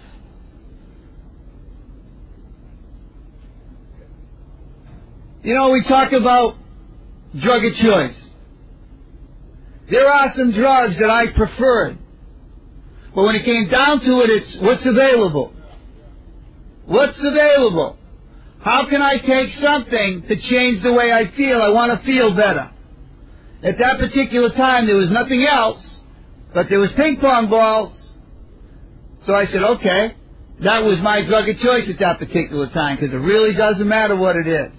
You 5.43 5.55
know, 5.55 5.71
we 5.71 5.83
talk 5.83 6.13
about 6.13 6.57
drug 7.39 7.65
of 7.65 7.75
choice. 7.75 8.31
There 9.91 10.09
are 10.09 10.33
some 10.33 10.53
drugs 10.53 10.99
that 10.99 11.11
I 11.11 11.33
preferred. 11.33 11.99
But 13.15 13.23
when 13.23 13.37
it 13.37 13.45
came 13.45 13.69
down 13.69 14.01
to 14.01 14.21
it, 14.23 14.31
it's 14.31 14.57
what's 14.57 14.85
available. 14.85 15.53
What's 16.87 17.19
available? 17.19 17.96
How 18.67 18.85
can 18.87 19.01
I 19.01 19.19
take 19.19 19.55
something 19.61 20.23
to 20.23 20.35
change 20.35 20.83
the 20.83 20.93
way 20.93 21.13
I 21.13 21.29
feel? 21.29 21.63
I 21.63 21.69
want 21.69 21.93
to 21.93 22.05
feel 22.05 22.35
better. 22.35 22.73
At 23.63 23.79
that 23.79 24.01
particular 24.01 24.51
time, 24.51 24.87
there 24.87 24.97
was 24.97 25.09
nothing 25.09 25.47
else, 25.47 26.01
but 26.53 26.69
there 26.69 26.81
was 26.81 26.91
ping 26.95 27.21
pong 27.21 27.49
balls. 27.49 27.97
So 29.23 29.37
I 29.37 29.47
said, 29.47 29.63
okay, 29.63 30.17
that 30.63 30.83
was 30.83 31.01
my 31.01 31.23
drug 31.23 31.49
of 31.49 31.61
choice 31.61 31.89
at 31.89 32.01
that 32.01 32.19
particular 32.19 32.67
time, 32.71 32.97
because 32.97 33.15
it 33.15 33.19
really 33.19 33.55
doesn't 33.55 33.87
matter 33.87 34.17
what 34.17 34.35
it 34.35 34.49
is. 34.49 34.73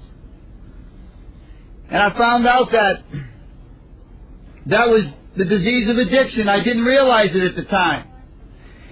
And 1.89 2.03
I 2.03 2.09
found 2.17 2.45
out 2.45 2.69
that 2.73 3.03
that 4.65 4.89
was 4.89 5.05
the 5.37 5.45
disease 5.45 5.89
of 5.89 5.97
addiction. 5.97 6.49
I 6.49 6.61
didn't 6.61 6.83
realize 6.83 7.33
it 7.33 7.41
at 7.41 7.55
the 7.55 7.63
time. 7.63 8.05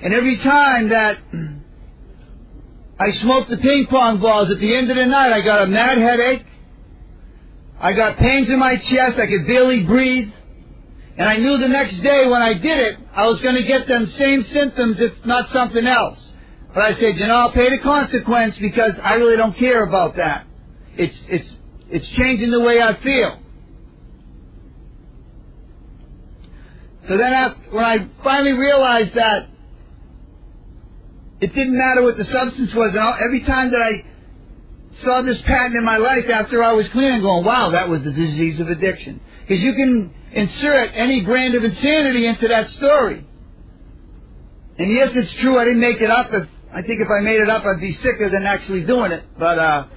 And 0.01 0.13
every 0.13 0.37
time 0.37 0.87
that 0.87 1.17
I 2.99 3.11
smoked 3.11 3.49
the 3.49 3.57
ping 3.57 3.87
pong 3.87 4.19
balls 4.19 4.49
at 4.49 4.59
the 4.59 4.75
end 4.75 4.89
of 4.89 4.95
the 4.95 5.05
night, 5.05 5.33
I 5.33 5.41
got 5.41 5.63
a 5.63 5.67
mad 5.67 5.97
headache. 5.97 6.45
I 7.79 7.93
got 7.93 8.17
pains 8.17 8.49
in 8.49 8.57
my 8.57 8.77
chest. 8.77 9.19
I 9.19 9.27
could 9.27 9.45
barely 9.47 9.83
breathe. 9.83 10.31
And 11.17 11.27
I 11.29 11.37
knew 11.37 11.57
the 11.57 11.67
next 11.67 12.01
day 12.01 12.25
when 12.27 12.41
I 12.41 12.53
did 12.53 12.77
it, 12.77 12.99
I 13.13 13.25
was 13.25 13.39
going 13.41 13.55
to 13.55 13.63
get 13.63 13.87
them 13.87 14.07
same 14.07 14.43
symptoms, 14.45 14.99
if 14.99 15.25
not 15.25 15.49
something 15.49 15.85
else. 15.85 16.19
But 16.73 16.83
I 16.83 16.93
said, 16.95 17.17
you 17.17 17.27
know, 17.27 17.35
I'll 17.35 17.51
pay 17.51 17.69
the 17.69 17.79
consequence 17.79 18.57
because 18.57 18.93
I 19.01 19.15
really 19.15 19.37
don't 19.37 19.55
care 19.55 19.83
about 19.83 20.15
that. 20.15 20.45
It's, 20.97 21.17
it's, 21.29 21.53
it's 21.89 22.07
changing 22.07 22.51
the 22.51 22.59
way 22.59 22.81
I 22.81 22.95
feel. 22.95 23.39
So 27.07 27.17
then 27.17 27.33
after, 27.33 27.69
when 27.71 27.85
I 27.85 28.07
finally 28.23 28.53
realized 28.53 29.13
that 29.13 29.49
it 31.41 31.53
didn't 31.53 31.77
matter 31.77 32.01
what 32.01 32.17
the 32.17 32.25
substance 32.25 32.73
was, 32.73 32.95
and 32.95 33.15
every 33.23 33.43
time 33.43 33.71
that 33.71 33.81
I 33.81 34.05
saw 34.97 35.21
this 35.21 35.41
pattern 35.41 35.75
in 35.75 35.83
my 35.83 35.97
life 35.97 36.29
after 36.29 36.63
I 36.63 36.71
was 36.73 36.87
clean, 36.89 37.11
I'm 37.11 37.21
going, 37.21 37.43
wow, 37.43 37.71
that 37.71 37.89
was 37.89 38.03
the 38.03 38.11
disease 38.11 38.59
of 38.59 38.69
addiction. 38.69 39.19
Because 39.41 39.61
you 39.61 39.73
can 39.73 40.13
insert 40.31 40.91
any 40.93 41.21
brand 41.21 41.55
of 41.55 41.63
insanity 41.63 42.25
into 42.25 42.47
that 42.47 42.71
story. 42.71 43.25
And 44.77 44.91
yes, 44.91 45.11
it's 45.13 45.33
true, 45.33 45.57
I 45.57 45.65
didn't 45.65 45.81
make 45.81 46.01
it 46.01 46.09
up. 46.09 46.33
If, 46.33 46.47
I 46.73 46.81
think 46.81 47.01
if 47.01 47.09
I 47.09 47.21
made 47.21 47.39
it 47.41 47.49
up, 47.49 47.65
I'd 47.65 47.81
be 47.81 47.93
sicker 47.93 48.29
than 48.29 48.45
actually 48.45 48.85
doing 48.85 49.11
it. 49.11 49.23
But, 49.37 49.59
uh, 49.59 49.87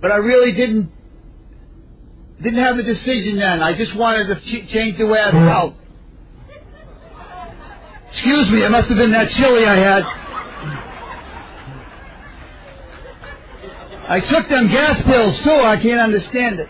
but 0.00 0.10
I 0.10 0.16
really 0.16 0.52
didn't 0.52 0.92
didn't 2.42 2.60
have 2.60 2.78
a 2.78 2.82
decision 2.82 3.38
then. 3.38 3.62
I 3.62 3.74
just 3.74 3.94
wanted 3.94 4.28
to 4.28 4.40
ch- 4.40 4.68
change 4.70 4.96
the 4.96 5.06
way 5.06 5.20
I 5.20 5.30
felt. 5.30 5.74
Excuse 8.12 8.50
me, 8.50 8.62
it 8.62 8.70
must 8.70 8.88
have 8.88 8.98
been 8.98 9.12
that 9.12 9.30
chili 9.30 9.64
I 9.66 9.76
had. 9.76 10.04
I 14.08 14.20
took 14.20 14.48
them 14.48 14.66
gas 14.68 15.00
pills 15.02 15.40
too, 15.42 15.50
I 15.50 15.76
can't 15.76 16.00
understand 16.00 16.58
it. 16.58 16.68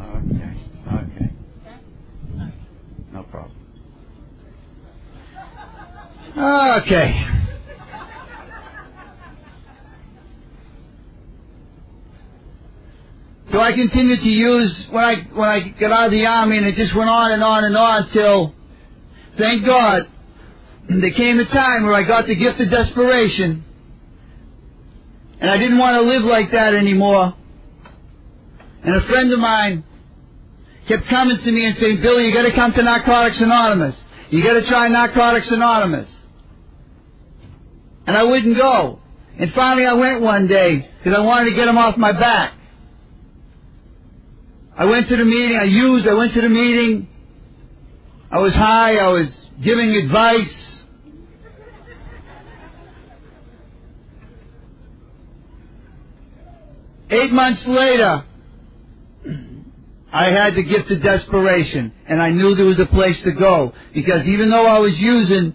Okay, 0.00 0.54
okay. 0.92 1.30
No 3.12 3.22
problem. 3.24 3.56
Okay. 6.36 7.29
So 13.60 13.64
I 13.66 13.72
continued 13.72 14.22
to 14.22 14.28
use 14.30 14.86
when 14.88 15.04
I 15.04 15.16
when 15.34 15.46
I 15.46 15.60
got 15.60 15.92
out 15.92 16.06
of 16.06 16.12
the 16.12 16.24
army, 16.24 16.56
and 16.56 16.64
it 16.64 16.76
just 16.76 16.94
went 16.94 17.10
on 17.10 17.30
and 17.30 17.44
on 17.44 17.62
and 17.62 17.76
on 17.76 18.08
till, 18.08 18.54
thank 19.36 19.66
God, 19.66 20.08
there 20.88 21.10
came 21.10 21.38
a 21.38 21.44
time 21.44 21.82
where 21.84 21.92
I 21.92 22.04
got 22.04 22.26
the 22.26 22.36
gift 22.36 22.58
of 22.58 22.70
desperation, 22.70 23.62
and 25.40 25.50
I 25.50 25.58
didn't 25.58 25.76
want 25.76 25.94
to 25.96 26.00
live 26.00 26.22
like 26.22 26.52
that 26.52 26.72
anymore. 26.72 27.34
And 28.82 28.94
a 28.94 29.02
friend 29.02 29.30
of 29.30 29.38
mine 29.38 29.84
kept 30.88 31.06
coming 31.08 31.36
to 31.36 31.52
me 31.52 31.66
and 31.66 31.76
saying, 31.76 32.00
"Billy, 32.00 32.28
you 32.28 32.32
got 32.32 32.44
to 32.44 32.52
come 32.52 32.72
to 32.72 32.82
Narcotics 32.82 33.42
Anonymous. 33.42 34.02
You 34.30 34.42
got 34.42 34.54
to 34.54 34.64
try 34.64 34.88
Narcotics 34.88 35.50
Anonymous." 35.50 36.10
And 38.06 38.16
I 38.16 38.22
wouldn't 38.22 38.56
go. 38.56 39.00
And 39.36 39.52
finally 39.52 39.84
I 39.84 39.92
went 39.92 40.22
one 40.22 40.46
day 40.46 40.88
because 40.96 41.14
I 41.14 41.20
wanted 41.20 41.50
to 41.50 41.56
get 41.56 41.68
him 41.68 41.76
off 41.76 41.98
my 41.98 42.12
back. 42.12 42.54
I 44.80 44.86
went 44.86 45.08
to 45.10 45.16
the 45.18 45.26
meeting, 45.26 45.58
I 45.58 45.64
used, 45.64 46.08
I 46.08 46.14
went 46.14 46.32
to 46.32 46.40
the 46.40 46.48
meeting. 46.48 47.06
I 48.30 48.38
was 48.38 48.54
high, 48.54 48.96
I 48.96 49.08
was 49.08 49.28
giving 49.60 49.94
advice. 49.94 50.84
Eight 57.10 57.30
months 57.30 57.66
later, 57.66 58.24
I 60.10 60.30
had 60.30 60.54
the 60.54 60.62
gift 60.62 60.90
of 60.90 61.02
desperation, 61.02 61.92
and 62.06 62.22
I 62.22 62.30
knew 62.30 62.54
there 62.54 62.64
was 62.64 62.78
a 62.78 62.86
place 62.86 63.20
to 63.24 63.32
go. 63.32 63.74
Because 63.92 64.26
even 64.26 64.48
though 64.48 64.64
I 64.64 64.78
was 64.78 64.98
using, 64.98 65.54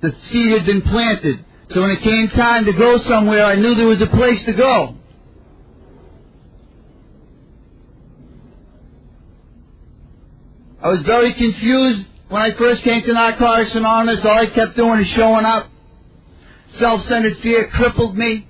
the 0.00 0.16
seed 0.30 0.52
had 0.52 0.64
been 0.64 0.80
planted. 0.80 1.44
So 1.68 1.82
when 1.82 1.90
it 1.90 2.00
came 2.00 2.28
time 2.28 2.64
to 2.64 2.72
go 2.72 2.96
somewhere, 2.96 3.44
I 3.44 3.56
knew 3.56 3.74
there 3.74 3.84
was 3.84 4.00
a 4.00 4.06
place 4.06 4.42
to 4.46 4.54
go. 4.54 4.96
I 10.84 10.88
was 10.88 11.00
very 11.00 11.32
confused 11.32 12.06
when 12.28 12.42
I 12.42 12.52
first 12.52 12.82
came 12.82 13.02
to 13.04 13.12
Narcotics 13.14 13.74
Anonymous. 13.74 14.22
All 14.22 14.38
I 14.38 14.44
kept 14.44 14.76
doing 14.76 15.00
is 15.00 15.08
showing 15.08 15.46
up. 15.46 15.70
Self-centered 16.72 17.38
fear 17.38 17.68
crippled 17.68 18.18
me. 18.18 18.46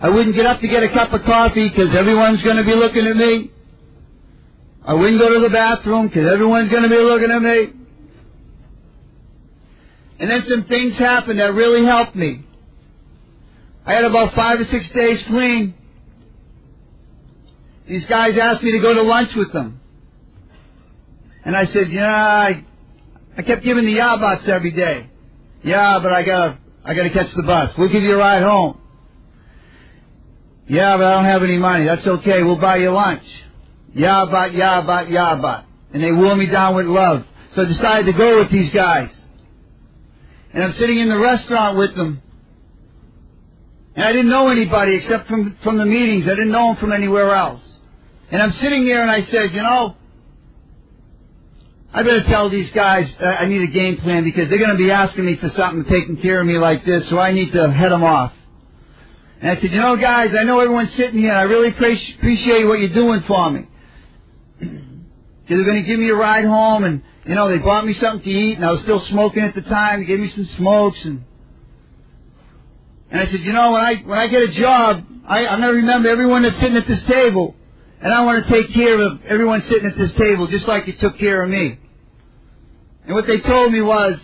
I 0.00 0.08
wouldn't 0.08 0.34
get 0.34 0.46
up 0.46 0.60
to 0.60 0.68
get 0.68 0.82
a 0.82 0.88
cup 0.88 1.12
of 1.12 1.22
coffee 1.24 1.68
because 1.68 1.94
everyone's 1.94 2.42
going 2.42 2.56
to 2.56 2.64
be 2.64 2.74
looking 2.74 3.06
at 3.06 3.14
me. 3.14 3.50
I 4.86 4.94
wouldn't 4.94 5.18
go 5.18 5.34
to 5.34 5.40
the 5.40 5.50
bathroom 5.50 6.08
because 6.08 6.32
everyone's 6.32 6.70
going 6.70 6.84
to 6.84 6.88
be 6.88 6.96
looking 6.96 7.30
at 7.30 7.42
me. 7.42 7.72
And 10.18 10.30
then 10.30 10.44
some 10.46 10.64
things 10.64 10.96
happened 10.96 11.40
that 11.40 11.52
really 11.52 11.84
helped 11.84 12.16
me. 12.16 12.42
I 13.84 13.92
had 13.92 14.04
about 14.04 14.34
five 14.34 14.60
or 14.60 14.64
six 14.64 14.88
days 14.88 15.22
clean. 15.24 15.74
These 17.86 18.06
guys 18.06 18.38
asked 18.38 18.62
me 18.62 18.72
to 18.72 18.78
go 18.78 18.94
to 18.94 19.02
lunch 19.02 19.34
with 19.34 19.52
them. 19.52 19.82
And 21.44 21.56
I 21.56 21.66
said, 21.66 21.90
yeah, 21.90 22.14
I, 22.14 22.64
I 23.36 23.42
kept 23.42 23.62
giving 23.62 23.84
the 23.84 23.96
yabats 23.96 24.48
every 24.48 24.70
day. 24.70 25.10
Yeah, 25.62 25.98
but 26.00 26.12
I 26.12 26.22
gotta, 26.22 26.58
I 26.84 26.94
gotta 26.94 27.10
catch 27.10 27.32
the 27.34 27.42
bus. 27.42 27.76
We'll 27.76 27.88
give 27.88 28.02
you 28.02 28.14
a 28.14 28.18
ride 28.18 28.42
home. 28.42 28.80
Yeah, 30.66 30.96
but 30.96 31.06
I 31.06 31.14
don't 31.14 31.24
have 31.24 31.42
any 31.42 31.58
money. 31.58 31.84
That's 31.84 32.06
okay. 32.06 32.42
We'll 32.42 32.56
buy 32.56 32.76
you 32.76 32.90
lunch. 32.90 33.24
Yabat, 33.94 34.54
yabat, 34.54 35.08
yabat. 35.08 35.64
And 35.92 36.02
they 36.02 36.12
wore 36.12 36.34
me 36.34 36.46
down 36.46 36.74
with 36.74 36.86
love. 36.86 37.26
So 37.54 37.62
I 37.62 37.64
decided 37.66 38.06
to 38.06 38.18
go 38.18 38.38
with 38.38 38.50
these 38.50 38.70
guys. 38.70 39.28
And 40.52 40.64
I'm 40.64 40.72
sitting 40.74 40.98
in 40.98 41.08
the 41.08 41.18
restaurant 41.18 41.76
with 41.76 41.94
them. 41.94 42.22
And 43.94 44.04
I 44.04 44.12
didn't 44.12 44.30
know 44.30 44.48
anybody 44.48 44.96
except 44.96 45.28
from, 45.28 45.56
from 45.62 45.76
the 45.76 45.86
meetings. 45.86 46.26
I 46.26 46.30
didn't 46.30 46.50
know 46.50 46.68
them 46.68 46.76
from 46.76 46.92
anywhere 46.92 47.34
else. 47.34 47.62
And 48.30 48.42
I'm 48.42 48.52
sitting 48.52 48.86
there 48.86 49.02
and 49.02 49.10
I 49.10 49.22
said, 49.22 49.52
you 49.52 49.62
know, 49.62 49.96
I 51.94 52.02
better 52.02 52.24
tell 52.24 52.50
these 52.50 52.70
guys 52.70 53.08
uh, 53.20 53.24
I 53.24 53.46
need 53.46 53.62
a 53.62 53.68
game 53.68 53.98
plan 53.98 54.24
because 54.24 54.48
they're 54.48 54.58
going 54.58 54.72
to 54.72 54.76
be 54.76 54.90
asking 54.90 55.24
me 55.24 55.36
for 55.36 55.48
something, 55.50 55.84
taking 55.84 56.16
care 56.16 56.40
of 56.40 56.46
me 56.46 56.58
like 56.58 56.84
this, 56.84 57.08
so 57.08 57.20
I 57.20 57.30
need 57.30 57.52
to 57.52 57.70
head 57.70 57.92
them 57.92 58.02
off. 58.02 58.32
And 59.40 59.50
I 59.52 59.60
said, 59.60 59.70
you 59.70 59.80
know, 59.80 59.96
guys, 59.96 60.34
I 60.34 60.42
know 60.42 60.58
everyone's 60.58 60.92
sitting 60.94 61.20
here, 61.20 61.30
and 61.30 61.38
I 61.38 61.42
really 61.42 61.68
appreciate 61.68 62.64
what 62.64 62.80
you're 62.80 62.88
doing 62.88 63.22
for 63.22 63.48
me. 63.48 63.68
They're 65.48 65.64
going 65.64 65.84
to 65.84 65.88
give 65.88 66.00
me 66.00 66.08
a 66.08 66.16
ride 66.16 66.44
home, 66.44 66.82
and 66.82 67.02
you 67.26 67.36
know, 67.36 67.48
they 67.48 67.58
bought 67.58 67.86
me 67.86 67.94
something 67.94 68.24
to 68.24 68.30
eat, 68.30 68.56
and 68.56 68.64
I 68.64 68.72
was 68.72 68.80
still 68.80 69.00
smoking 69.00 69.44
at 69.44 69.54
the 69.54 69.62
time. 69.62 70.00
They 70.00 70.06
gave 70.06 70.18
me 70.18 70.30
some 70.30 70.46
smokes, 70.46 71.04
and 71.04 71.24
and 73.08 73.20
I 73.20 73.26
said, 73.26 73.40
you 73.40 73.52
know, 73.52 73.70
when 73.70 73.80
I 73.82 73.94
when 73.96 74.18
I 74.18 74.26
get 74.26 74.42
a 74.42 74.48
job, 74.48 75.04
I, 75.26 75.46
I'm 75.46 75.60
going 75.60 75.72
to 75.72 75.76
remember 75.76 76.08
everyone 76.08 76.42
that's 76.42 76.58
sitting 76.58 76.76
at 76.76 76.88
this 76.88 77.04
table, 77.04 77.54
and 78.00 78.12
I 78.12 78.24
want 78.24 78.44
to 78.44 78.52
take 78.52 78.72
care 78.72 79.00
of 79.00 79.24
everyone 79.26 79.62
sitting 79.62 79.86
at 79.86 79.96
this 79.96 80.12
table 80.14 80.48
just 80.48 80.66
like 80.66 80.88
you 80.88 80.94
took 80.94 81.18
care 81.18 81.44
of 81.44 81.50
me. 81.50 81.78
And 83.04 83.14
what 83.14 83.26
they 83.26 83.40
told 83.40 83.72
me 83.72 83.82
was, 83.82 84.18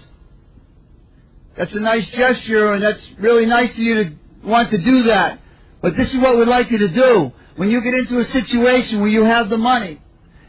that's 1.57 1.75
a 1.75 1.81
nice 1.81 2.07
gesture 2.09 2.73
and 2.73 2.83
that's 2.83 3.05
really 3.19 3.47
nice 3.47 3.71
of 3.71 3.79
you 3.79 4.05
to 4.05 4.13
want 4.45 4.71
to 4.71 4.79
do 4.79 5.05
that. 5.05 5.41
But 5.83 5.97
this 5.97 6.13
is 6.13 6.21
what 6.21 6.39
we'd 6.39 6.49
like 6.49 6.71
you 6.71 6.79
to 6.79 6.89
do. 6.89 7.33
When 7.57 7.71
you 7.71 7.81
get 7.83 7.95
into 7.95 8.19
a 8.21 8.29
situation 8.29 9.01
where 9.01 9.11
you 9.11 9.25
have 9.25 9.51
the 9.51 9.59
money 9.59 10.01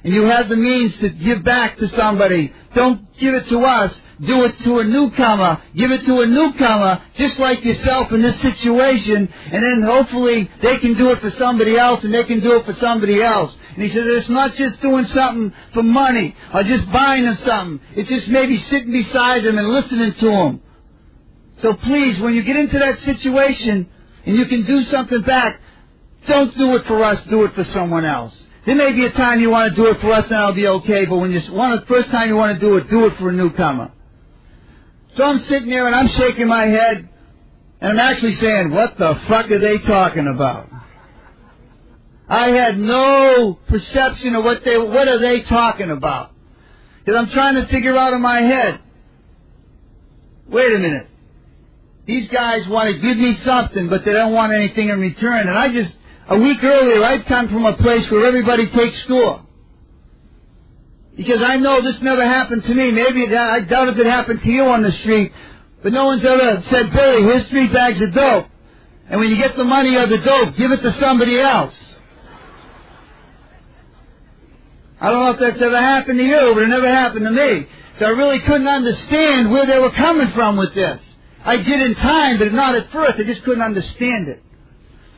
and 0.04 0.14
you 0.14 0.24
have 0.24 0.48
the 0.48 0.56
means 0.56 0.98
to 1.00 1.10
give 1.10 1.44
back 1.44 1.78
to 1.80 1.88
somebody, 1.90 2.54
don't 2.74 3.14
give 3.18 3.34
it 3.34 3.48
to 3.50 3.60
us. 3.66 4.02
Do 4.22 4.46
it 4.46 4.58
to 4.62 4.80
a 4.80 4.84
newcomer. 4.84 5.62
Give 5.76 5.92
it 5.92 6.06
to 6.06 6.22
a 6.22 6.26
newcomer, 6.26 7.02
just 7.16 7.38
like 7.40 7.66
yourself 7.66 8.12
in 8.12 8.22
this 8.22 8.40
situation, 8.40 9.34
and 9.52 9.64
then 9.64 9.82
hopefully 9.82 10.50
they 10.62 10.78
can 10.78 10.94
do 10.94 11.12
it 11.12 11.20
for 11.20 11.32
somebody 11.32 11.78
else 11.78 12.04
and 12.04 12.14
they 12.14 12.24
can 12.24 12.40
do 12.40 12.56
it 12.56 12.66
for 12.66 12.74
somebody 12.74 13.22
else. 13.22 13.54
And 13.76 13.84
he 13.84 13.90
says 13.90 14.06
it's 14.06 14.30
not 14.30 14.56
just 14.56 14.82
doing 14.82 15.06
something 15.08 15.54
for 15.74 15.84
money 15.84 16.36
or 16.54 16.64
just 16.64 16.92
buying 16.92 17.26
them 17.26 17.38
something. 17.38 17.88
It's 17.96 18.10
just 18.10 18.28
maybe 18.28 18.58
sitting 18.60 18.92
beside 18.92 19.44
them 19.44 19.58
and 19.58 19.70
listening 19.70 20.14
to 20.16 20.26
them. 20.26 20.62
So 21.62 21.74
please, 21.76 22.20
when 22.20 22.34
you 22.34 22.44
get 22.44 22.56
into 22.56 22.80
that 22.80 23.00
situation 23.02 23.90
and 24.26 24.36
you 24.36 24.46
can 24.46 24.66
do 24.66 24.84
something 24.84 25.22
back, 25.22 25.62
don't 26.28 26.56
do 26.58 26.76
it 26.76 26.86
for 26.86 27.04
us, 27.04 27.24
do 27.26 27.46
it 27.46 27.54
for 27.54 27.64
someone 27.66 28.06
else. 28.06 28.36
There 28.66 28.76
may 28.76 28.92
be 28.92 29.06
a 29.06 29.12
time 29.12 29.40
you 29.40 29.50
want 29.50 29.74
to 29.74 29.76
do 29.76 29.88
it 29.88 30.00
for 30.02 30.12
us 30.12 30.26
and 30.26 30.36
I'll 30.36 30.54
be 30.54 30.68
okay, 30.68 31.06
but 31.06 31.18
when 31.18 31.32
you 31.32 31.42
want 31.54 31.82
the 31.82 31.88
first 31.88 32.10
time 32.10 32.30
you 32.30 32.36
want 32.36 32.60
to 32.60 32.66
do 32.66 32.78
it, 32.78 32.90
do 32.90 33.06
it 33.06 33.18
for 33.18 33.30
a 33.30 33.34
newcomer. 33.34 33.92
So 35.14 35.24
I'm 35.26 35.40
sitting 35.40 35.70
there 35.70 35.88
and 35.88 35.96
I'm 35.96 36.08
shaking 36.08 36.48
my 36.48 36.66
head 36.66 37.10
and 37.80 37.92
I'm 37.92 38.00
actually 38.00 38.36
saying, 38.36 38.72
what 38.72 38.98
the 38.98 39.16
fuck 39.28 39.50
are 39.50 39.60
they 39.60 39.80
talking 39.80 40.28
about? 40.28 40.70
I 42.32 42.52
had 42.52 42.80
no 42.80 43.60
perception 43.68 44.36
of 44.36 44.46
what 44.46 44.64
they, 44.64 44.78
what 44.78 45.06
are 45.10 45.20
they 45.20 45.42
talking 45.42 45.92
about? 45.92 46.32
Because 47.04 47.20
I'm 47.20 47.28
trying 47.28 47.56
to 47.56 47.66
figure 47.66 47.98
out 47.98 48.14
in 48.14 48.22
my 48.22 48.40
head, 48.40 48.80
wait 50.48 50.74
a 50.74 50.80
minute. 50.80 51.08
These 52.06 52.30
guys 52.30 52.66
want 52.70 52.88
to 52.88 53.00
give 53.02 53.18
me 53.18 53.36
something, 53.44 53.90
but 53.90 54.06
they 54.06 54.14
don't 54.14 54.32
want 54.32 54.54
anything 54.54 54.88
in 54.88 55.02
return. 55.02 55.50
And 55.50 55.58
I 55.58 55.74
just, 55.74 55.94
a 56.30 56.38
week 56.38 56.64
earlier, 56.64 57.04
I'd 57.04 57.26
come 57.26 57.50
from 57.50 57.66
a 57.66 57.76
place 57.76 58.10
where 58.10 58.26
everybody 58.26 58.70
takes 58.70 59.04
score. 59.04 59.46
Because 61.18 61.42
I 61.42 61.58
know 61.58 61.82
this 61.82 62.02
never 62.02 62.24
happened 62.24 62.64
to 62.64 62.74
me. 62.74 62.92
Maybe 62.92 63.36
I 63.36 63.60
doubt 63.60 63.90
if 63.90 63.98
it 63.98 64.06
happened 64.06 64.42
to 64.42 64.50
you 64.50 64.64
on 64.68 64.84
the 64.84 64.94
street. 64.94 65.34
But 65.84 65.92
no 65.92 66.06
one's 66.06 66.24
ever 66.24 66.62
said, 66.62 66.94
Billy, 66.94 67.24
here's 67.24 67.48
three 67.48 67.68
bags 67.68 68.00
of 68.00 68.14
dope. 68.14 68.48
And 69.10 69.20
when 69.20 69.30
you 69.30 69.36
get 69.36 69.58
the 69.58 69.66
money 69.66 69.98
or 69.98 70.08
the 70.08 70.20
dope, 70.20 70.56
give 70.56 70.72
it 70.72 70.82
to 70.82 70.94
somebody 70.94 71.38
else. 71.38 71.91
I 75.02 75.10
don't 75.10 75.26
know 75.26 75.32
if 75.32 75.40
that's 75.40 75.62
ever 75.62 75.82
happened 75.82 76.20
to 76.20 76.26
you, 76.26 76.54
but 76.54 76.62
it 76.62 76.68
never 76.68 76.88
happened 76.88 77.26
to 77.26 77.32
me. 77.32 77.68
So 77.98 78.06
I 78.06 78.10
really 78.10 78.40
couldn't 78.40 78.68
understand 78.68 79.52
where 79.52 79.66
they 79.66 79.80
were 79.80 79.92
coming 79.92 80.32
from 80.32 80.58
with 80.58 80.76
this. 80.76 81.02
I 81.44 81.58
did 81.58 81.82
in 81.82 81.96
time, 81.96 82.38
but 82.38 82.54
not 82.54 82.76
at 82.76 82.92
first. 82.92 83.18
I 83.18 83.24
just 83.24 83.44
couldn't 83.44 83.64
understand 83.64 84.28
it. 84.28 84.44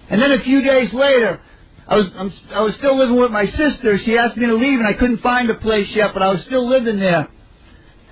And 0.09 0.21
then 0.21 0.31
a 0.31 0.39
few 0.39 0.61
days 0.61 0.93
later, 0.93 1.41
I 1.85 1.97
was 1.97 2.07
I'm, 2.15 2.31
I 2.53 2.61
was 2.61 2.75
still 2.75 2.95
living 2.97 3.17
with 3.17 3.31
my 3.31 3.45
sister. 3.45 3.97
She 3.99 4.17
asked 4.17 4.37
me 4.37 4.45
to 4.45 4.53
leave, 4.53 4.79
and 4.79 4.87
I 4.87 4.93
couldn't 4.93 5.17
find 5.17 5.49
a 5.49 5.55
place 5.55 5.93
yet, 5.93 6.13
but 6.13 6.23
I 6.23 6.29
was 6.29 6.41
still 6.43 6.65
living 6.67 6.99
there. 6.99 7.27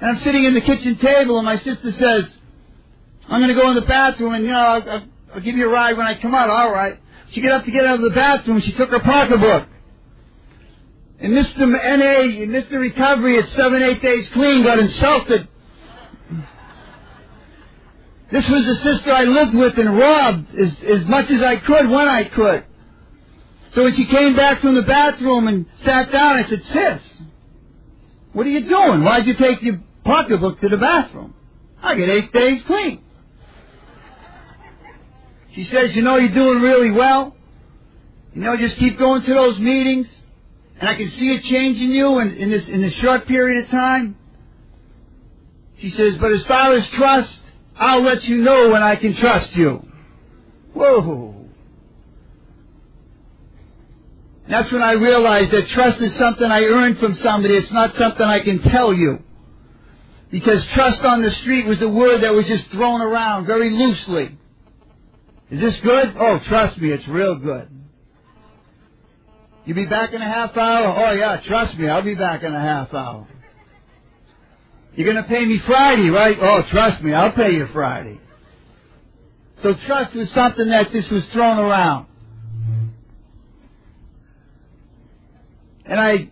And 0.02 0.10
I'm 0.10 0.20
sitting 0.24 0.44
in 0.44 0.54
the 0.54 0.62
kitchen 0.62 0.98
table, 0.98 1.38
and 1.38 1.46
my 1.46 1.58
sister 1.60 1.92
says, 1.94 2.36
"I'm 3.30 3.40
going 3.40 3.56
to 3.56 3.62
go 3.62 3.70
in 3.70 3.76
the 3.76 3.82
bathroom, 3.82 4.34
and 4.34 4.44
you 4.44 4.52
know, 4.52 4.60
I'll, 4.60 5.08
I'll 5.36 5.42
give 5.42 5.56
you 5.56 5.70
a 5.70 5.72
ride 5.72 5.96
when 5.98 6.06
I 6.06 6.16
come 6.16 6.36
out." 6.36 6.50
All 6.50 6.72
right. 6.72 7.00
She 7.32 7.40
got 7.40 7.54
up 7.54 7.66
to 7.66 7.72
get 7.72 7.86
out 7.86 7.96
of 7.96 8.02
the 8.02 8.10
bathroom. 8.16 8.60
She 8.60 8.74
took 8.74 8.90
her 8.90 9.00
pocketbook. 9.00 9.70
And 11.22 11.34
Mr. 11.34 11.60
NA, 11.60 12.48
Mr. 12.48 12.80
Recovery 12.80 13.38
at 13.38 13.48
7, 13.50 13.82
8 13.82 14.02
days 14.02 14.28
clean 14.30 14.64
got 14.64 14.80
insulted. 14.80 15.48
This 18.32 18.48
was 18.50 18.66
the 18.66 18.76
sister 18.78 19.12
I 19.12 19.26
lived 19.26 19.54
with 19.54 19.78
and 19.78 19.98
robbed 19.98 20.56
as, 20.56 20.82
as 20.84 21.06
much 21.06 21.30
as 21.30 21.44
I 21.44 21.58
could 21.58 21.90
when 21.90 22.08
I 22.08 22.24
could. 22.24 22.66
So 23.74 23.84
when 23.84 23.96
she 23.96 24.06
came 24.06 24.36
back 24.36 24.62
from 24.62 24.74
the 24.74 24.82
bathroom 24.82 25.48
and 25.48 25.66
sat 25.78 26.12
down, 26.12 26.38
I 26.38 26.50
said, 26.50 26.64
Sis, 26.64 27.22
what 28.34 28.48
are 28.48 28.50
you 28.50 28.68
doing? 28.68 29.04
Why'd 29.04 29.28
you 29.28 29.36
take 29.36 29.62
your 29.62 29.80
pocketbook 30.04 30.60
to 30.62 30.70
the 30.70 30.78
bathroom? 30.78 31.36
I 31.84 31.96
get 31.96 32.10
eight 32.10 32.34
days 32.34 32.64
clean. 32.64 33.04
She 35.54 35.66
says, 35.66 35.96
you 35.96 36.02
know, 36.02 36.16
you're 36.16 36.34
doing 36.34 36.62
really 36.62 36.92
well. 36.92 37.36
You 38.34 38.42
know, 38.42 38.58
just 38.58 38.78
keep 38.78 38.98
going 38.98 39.22
to 39.24 39.34
those 39.34 39.60
meetings 39.60 40.08
and 40.82 40.90
I 40.90 40.96
can 40.96 41.12
see 41.12 41.36
a 41.36 41.42
change 41.42 41.80
in 41.80 41.92
you 41.92 42.18
in, 42.20 42.32
in 42.34 42.50
this 42.50 42.68
in 42.68 42.82
this 42.82 42.94
short 42.96 43.28
period 43.28 43.64
of 43.64 43.70
time. 43.70 44.18
She 45.78 45.92
says, 45.92 46.18
but 46.18 46.32
as 46.32 46.44
far 46.44 46.74
as 46.74 46.86
trust, 46.90 47.40
I'll 47.76 48.02
let 48.02 48.24
you 48.24 48.38
know 48.38 48.70
when 48.70 48.82
I 48.82 48.96
can 48.96 49.16
trust 49.16 49.56
you. 49.56 49.86
Whoa. 50.74 51.36
That's 54.48 54.72
when 54.72 54.82
I 54.82 54.94
realized 54.94 55.52
that 55.52 55.68
trust 55.70 56.00
is 56.02 56.16
something 56.18 56.46
I 56.46 56.64
earn 56.64 56.96
from 56.96 57.16
somebody. 57.18 57.56
It's 57.58 57.72
not 57.72 57.96
something 57.96 58.26
I 58.26 58.40
can 58.40 58.60
tell 58.64 58.92
you. 58.92 59.24
Because 60.32 60.66
trust 60.68 61.04
on 61.04 61.22
the 61.22 61.32
street 61.32 61.68
was 61.68 61.82
a 61.82 61.90
word 61.90 62.24
that 62.24 62.34
was 62.34 62.48
just 62.48 62.68
thrown 62.72 63.02
around 63.02 63.46
very 63.46 63.70
loosely. 63.70 64.38
Is 65.52 65.60
this 65.60 65.78
good? 65.82 66.16
Oh, 66.18 66.40
trust 66.40 66.80
me, 66.80 66.92
it's 66.92 67.08
real 67.08 67.36
good. 67.36 67.70
You 69.72 69.76
be 69.76 69.86
back 69.86 70.12
in 70.12 70.22
a 70.22 70.28
half 70.28 70.58
hour? 70.58 70.94
Oh 70.98 71.14
yeah, 71.14 71.40
trust 71.48 71.78
me, 71.78 71.88
I'll 71.88 72.02
be 72.02 72.14
back 72.14 72.44
in 72.44 72.54
a 72.54 72.60
half 72.60 72.94
hour. 72.94 73.26
You're 74.96 75.08
gonna 75.08 75.26
pay 75.26 75.46
me 75.46 75.60
Friday, 75.60 76.10
right? 76.10 76.38
Oh, 76.42 76.62
trust 76.64 77.02
me, 77.02 77.14
I'll 77.14 77.32
pay 77.32 77.54
you 77.54 77.68
Friday. 77.68 78.20
So 79.60 79.74
trust 79.74 80.14
was 80.14 80.30
something 80.32 80.68
that 80.68 80.92
just 80.92 81.10
was 81.10 81.26
thrown 81.28 81.58
around. 81.58 82.08
And 85.86 86.02
I, 86.02 86.30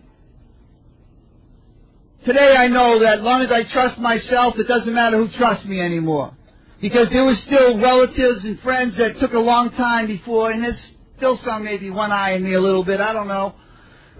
today 2.26 2.56
I 2.58 2.66
know 2.66 2.98
that 2.98 3.20
as 3.20 3.22
long 3.22 3.40
as 3.40 3.50
I 3.50 3.62
trust 3.62 3.96
myself, 3.96 4.58
it 4.58 4.68
doesn't 4.68 4.92
matter 4.92 5.16
who 5.16 5.28
trusts 5.28 5.64
me 5.64 5.80
anymore. 5.80 6.36
Because 6.82 7.08
there 7.08 7.24
were 7.24 7.36
still 7.36 7.78
relatives 7.78 8.44
and 8.44 8.60
friends 8.60 8.98
that 8.98 9.18
took 9.18 9.32
a 9.32 9.38
long 9.38 9.70
time 9.70 10.08
before, 10.08 10.50
and 10.50 10.62
there's 10.62 10.90
Still 11.20 11.36
some 11.44 11.64
maybe 11.64 11.90
one 11.90 12.10
eye 12.12 12.30
in 12.30 12.42
me 12.42 12.54
a 12.54 12.60
little 12.62 12.82
bit. 12.82 12.98
I 12.98 13.12
don't 13.12 13.28
know. 13.28 13.54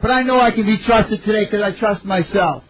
But 0.03 0.11
I 0.11 0.21
know 0.23 0.39
I 0.39 0.51
can 0.51 0.67
be 0.67 0.77
trusted 0.77 1.25
today 1.25 1.47
because 1.47 1.63
I 1.63 1.71
trust 1.71 2.05
myself. 2.05 2.63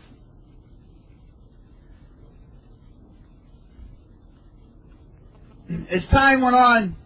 As 5.91 6.07
time 6.07 6.43
went 6.43 6.55
on, 6.55 6.97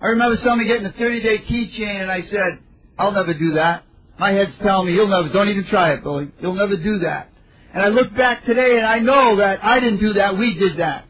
I 0.00 0.06
remember 0.06 0.36
somebody 0.36 0.68
getting 0.68 0.86
a 0.86 0.92
30 0.92 1.20
day 1.20 1.38
keychain 1.38 2.02
and 2.02 2.12
I 2.12 2.22
said, 2.22 2.60
I'll 2.96 3.10
never 3.10 3.34
do 3.34 3.54
that. 3.54 3.82
My 4.16 4.30
head's 4.30 4.56
telling 4.58 4.86
me, 4.86 4.92
you'll 4.92 5.08
never, 5.08 5.30
don't 5.30 5.48
even 5.48 5.64
try 5.64 5.94
it, 5.94 6.04
Billy. 6.04 6.30
You'll 6.40 6.54
never 6.54 6.76
do 6.76 7.00
that. 7.00 7.28
And 7.72 7.82
I 7.82 7.88
look 7.88 8.14
back 8.14 8.44
today 8.44 8.76
and 8.76 8.86
I 8.86 9.00
know 9.00 9.38
that 9.38 9.64
I 9.64 9.80
didn't 9.80 9.98
do 9.98 10.12
that, 10.12 10.38
we 10.38 10.54
did 10.54 10.76
that. 10.76 11.06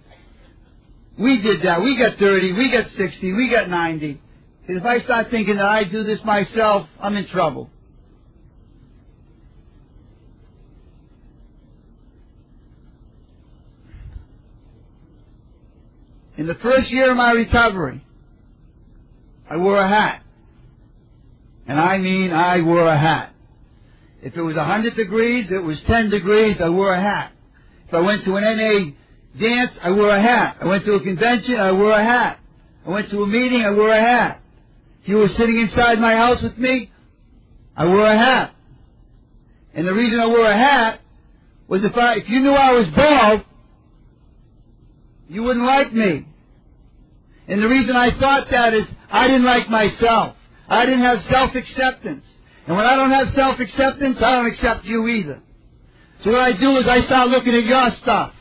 We 1.18 1.40
did 1.40 1.62
that. 1.62 1.83
We 1.83 1.96
got 1.96 2.18
30. 2.18 2.53
We 2.53 2.70
got 2.72 2.88
60. 2.90 3.33
We 3.33 3.48
got 3.48 3.68
90. 3.68 4.20
And 4.66 4.79
if 4.79 4.85
I 4.85 5.00
start 5.00 5.31
thinking 5.31 5.57
that 5.57 5.66
I 5.66 5.85
do 5.85 6.03
this 6.05 6.22
myself, 6.24 6.88
I'm 7.00 7.16
in 7.16 7.27
trouble. 7.29 7.70
In 16.37 16.46
the 16.46 16.55
first 16.57 16.90
year 16.90 17.12
of 17.12 17.16
my 17.16 17.31
recovery, 17.31 18.05
I 19.48 19.57
wore 19.57 19.79
a 19.79 19.88
hat. 19.88 20.22
And 21.66 21.79
I 21.79 21.98
mean 21.98 22.33
I 22.33 22.61
wore 22.61 22.87
a 22.87 22.98
hat. 22.98 23.33
If 24.22 24.37
it 24.37 24.42
was 24.42 24.57
100 24.57 24.96
degrees, 24.96 25.50
it 25.50 25.62
was 25.62 25.81
10 25.83 26.11
degrees, 26.11 26.61
I 26.61 26.70
wore 26.70 26.92
a 26.92 27.00
hat. 27.00 27.33
If 27.87 27.94
I 27.94 28.00
went 28.00 28.24
to 28.24 28.37
an 28.37 28.44
NA 28.44 28.92
dance, 29.38 29.76
I 29.82 29.90
wore 29.90 30.10
a 30.10 30.20
hat. 30.20 30.58
I 30.60 30.66
went 30.66 30.84
to 30.84 30.94
a 30.94 31.00
convention, 31.00 31.56
I 31.58 31.72
wore 31.72 31.92
a 31.92 32.02
hat. 32.02 32.38
I 32.86 32.90
went 32.90 33.10
to 33.10 33.22
a 33.22 33.26
meeting, 33.26 33.64
I 33.64 33.70
wore 33.70 33.90
a 33.90 34.00
hat. 34.00 34.40
If 35.02 35.08
you 35.08 35.16
were 35.16 35.28
sitting 35.28 35.58
inside 35.58 36.00
my 36.00 36.14
house 36.14 36.42
with 36.42 36.56
me, 36.58 36.92
I 37.76 37.86
wore 37.86 38.06
a 38.06 38.16
hat. 38.16 38.54
And 39.74 39.86
the 39.86 39.94
reason 39.94 40.20
I 40.20 40.26
wore 40.26 40.46
a 40.46 40.56
hat 40.56 41.00
was 41.66 41.82
if 41.82 41.96
I, 41.96 42.16
if 42.16 42.28
you 42.28 42.40
knew 42.40 42.52
I 42.52 42.72
was 42.72 42.88
bald, 42.90 43.44
you 45.28 45.42
wouldn't 45.42 45.64
like 45.64 45.92
me. 45.92 46.26
And 47.48 47.62
the 47.62 47.68
reason 47.68 47.96
I 47.96 48.18
thought 48.18 48.50
that 48.50 48.74
is 48.74 48.86
I 49.10 49.26
didn't 49.26 49.44
like 49.44 49.68
myself. 49.68 50.36
I 50.68 50.86
didn't 50.86 51.02
have 51.02 51.22
self-acceptance. 51.24 52.24
And 52.66 52.76
when 52.76 52.86
I 52.86 52.96
don't 52.96 53.10
have 53.10 53.32
self-acceptance, 53.34 54.22
I 54.22 54.36
don't 54.36 54.46
accept 54.46 54.84
you 54.84 55.06
either. 55.08 55.42
So 56.22 56.30
what 56.32 56.40
I 56.40 56.52
do 56.52 56.78
is 56.78 56.86
I 56.86 57.00
start 57.02 57.28
looking 57.28 57.54
at 57.54 57.64
your 57.64 57.90
stuff. 57.92 58.33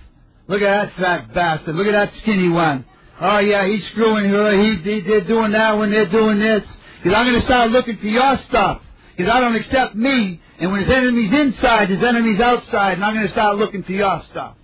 Look 0.47 0.61
at 0.61 0.95
that 0.95 0.95
fat 0.95 1.33
bastard. 1.33 1.75
Look 1.75 1.87
at 1.87 1.91
that 1.93 2.13
skinny 2.15 2.49
one. 2.49 2.85
Oh 3.19 3.39
yeah, 3.39 3.65
he's 3.67 3.85
screwing 3.87 4.29
her. 4.29 4.57
He, 4.57 4.75
he 4.75 5.01
they're 5.01 5.21
doing 5.21 5.51
that 5.51 5.77
when 5.77 5.91
they're 5.91 6.09
doing 6.09 6.39
this. 6.39 6.67
Because 7.01 7.17
I'm 7.17 7.25
going 7.25 7.39
to 7.39 7.45
start 7.45 7.71
looking 7.71 7.97
for 7.97 8.07
your 8.07 8.37
stuff. 8.39 8.81
Because 9.15 9.31
I 9.31 9.39
don't 9.39 9.55
accept 9.55 9.95
me. 9.95 10.41
And 10.59 10.71
when 10.71 10.81
his 10.81 10.89
enemy's 10.89 11.31
inside, 11.31 11.89
his 11.89 12.01
enemy's 12.01 12.39
outside. 12.39 12.93
And 12.93 13.05
I'm 13.05 13.13
going 13.13 13.27
to 13.27 13.31
start 13.31 13.57
looking 13.57 13.83
for 13.83 13.91
your 13.91 14.21
stuff. 14.29 14.55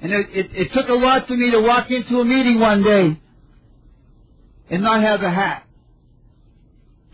And 0.00 0.12
it, 0.12 0.28
it, 0.32 0.50
it 0.54 0.72
took 0.72 0.88
a 0.88 0.94
lot 0.94 1.26
for 1.26 1.36
me 1.36 1.50
to 1.50 1.60
walk 1.60 1.90
into 1.90 2.20
a 2.20 2.24
meeting 2.24 2.60
one 2.60 2.82
day 2.82 3.20
and 4.70 4.82
not 4.82 5.02
have 5.02 5.22
a 5.22 5.30
hat. 5.30 5.64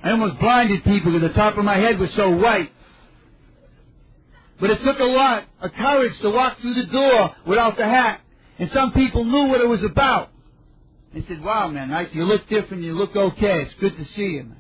I 0.03 0.11
almost 0.11 0.39
blinded 0.39 0.85
people 0.85 1.13
because 1.13 1.29
the 1.29 1.35
top 1.35 1.57
of 1.57 1.65
my 1.65 1.77
head 1.77 1.99
was 1.99 2.13
so 2.13 2.31
white. 2.31 2.71
But 4.65 4.71
it 4.71 4.83
took 4.83 4.99
a 4.99 5.05
lot 5.05 5.45
of 5.61 5.75
courage 5.75 6.19
to 6.21 6.31
walk 6.31 6.59
through 6.61 6.73
the 6.73 6.87
door 6.87 7.37
without 7.47 7.77
the 7.77 7.85
hat. 7.85 8.23
And 8.59 8.71
some 8.71 8.95
people 8.95 9.23
knew 9.23 9.49
what 9.49 9.61
it 9.61 9.69
was 9.69 9.83
about. 9.83 10.31
They 11.13 11.21
said, 11.21 11.45
wow, 11.45 11.69
man, 11.69 11.91
nice. 11.91 12.09
You 12.15 12.25
look 12.25 12.49
different. 12.49 12.83
You 12.83 12.95
look 12.95 13.15
okay. 13.15 13.61
It's 13.61 13.75
good 13.75 13.95
to 13.95 14.05
see 14.07 14.23
you, 14.23 14.45
man. 14.45 14.57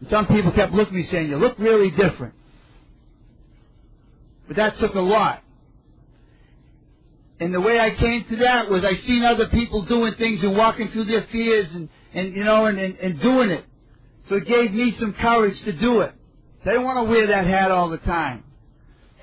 And 0.00 0.10
some 0.10 0.26
people 0.26 0.52
kept 0.52 0.74
looking 0.74 0.92
at 0.92 1.04
me 1.04 1.06
saying, 1.06 1.30
you 1.30 1.38
look 1.38 1.58
really 1.58 1.90
different. 1.90 2.34
But 4.46 4.56
that 4.56 4.78
took 4.78 4.94
a 4.94 5.00
lot. 5.00 5.42
And 7.40 7.54
the 7.54 7.62
way 7.62 7.80
I 7.80 7.94
came 7.94 8.26
to 8.26 8.36
that 8.36 8.68
was 8.68 8.84
I 8.84 8.96
seen 8.96 9.22
other 9.22 9.48
people 9.48 9.86
doing 9.86 10.16
things 10.16 10.42
and 10.42 10.54
walking 10.54 10.90
through 10.90 11.06
their 11.06 11.26
fears 11.32 11.72
and, 11.72 11.88
and 12.12 12.34
you 12.34 12.44
know, 12.44 12.66
and, 12.66 12.78
and, 12.78 12.98
and 12.98 13.20
doing 13.22 13.48
it. 13.48 13.64
So 14.28 14.34
it 14.34 14.46
gave 14.46 14.74
me 14.74 14.94
some 14.98 15.14
courage 15.14 15.58
to 15.62 15.72
do 15.72 16.02
it. 16.02 16.12
They 16.66 16.76
want 16.76 16.98
to 16.98 17.04
wear 17.10 17.28
that 17.28 17.46
hat 17.46 17.70
all 17.70 17.88
the 17.88 17.96
time. 17.96 18.42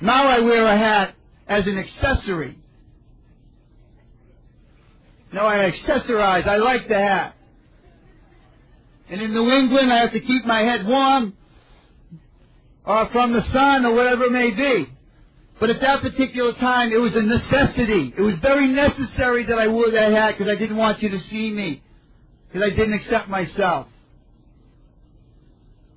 Now 0.04 0.28
I 0.28 0.40
wear 0.42 0.66
a 0.66 0.78
hat 0.78 1.16
as 1.48 1.66
an 1.66 1.78
accessory. 1.78 2.58
No, 5.32 5.46
I 5.46 5.72
accessorize. 5.72 6.46
I 6.46 6.58
like 6.58 6.90
the 6.90 7.00
hat. 7.00 7.38
And 9.10 9.22
in 9.22 9.34
New 9.34 9.50
England, 9.50 9.94
I 9.94 10.00
have 10.00 10.12
to 10.12 10.20
keep 10.20 10.44
my 10.44 10.60
head 10.60 10.86
warm, 10.86 11.38
or 12.84 13.08
from 13.12 13.32
the 13.32 13.44
sun, 13.44 13.86
or 13.86 13.94
whatever 13.94 14.26
it 14.26 14.34
may 14.34 14.52
be. 14.52 14.90
But 15.62 15.70
at 15.70 15.80
that 15.80 16.02
particular 16.02 16.52
time, 16.52 16.92
it 16.92 17.00
was 17.00 17.16
a 17.16 17.22
necessity. 17.22 18.14
It 18.18 18.22
was 18.22 18.36
very 18.40 18.68
necessary 18.68 19.46
that 19.46 19.58
I 19.58 19.70
wore 19.70 19.90
that 19.90 20.12
hat 20.12 20.38
because 20.38 20.52
I 20.52 20.60
didn't 20.60 20.76
want 20.76 21.02
you 21.02 21.12
to 21.12 21.20
see 21.20 21.50
me. 21.50 21.82
Because 22.50 22.70
I 22.70 22.76
didn't 22.76 22.96
accept 22.96 23.30
myself. 23.30 23.88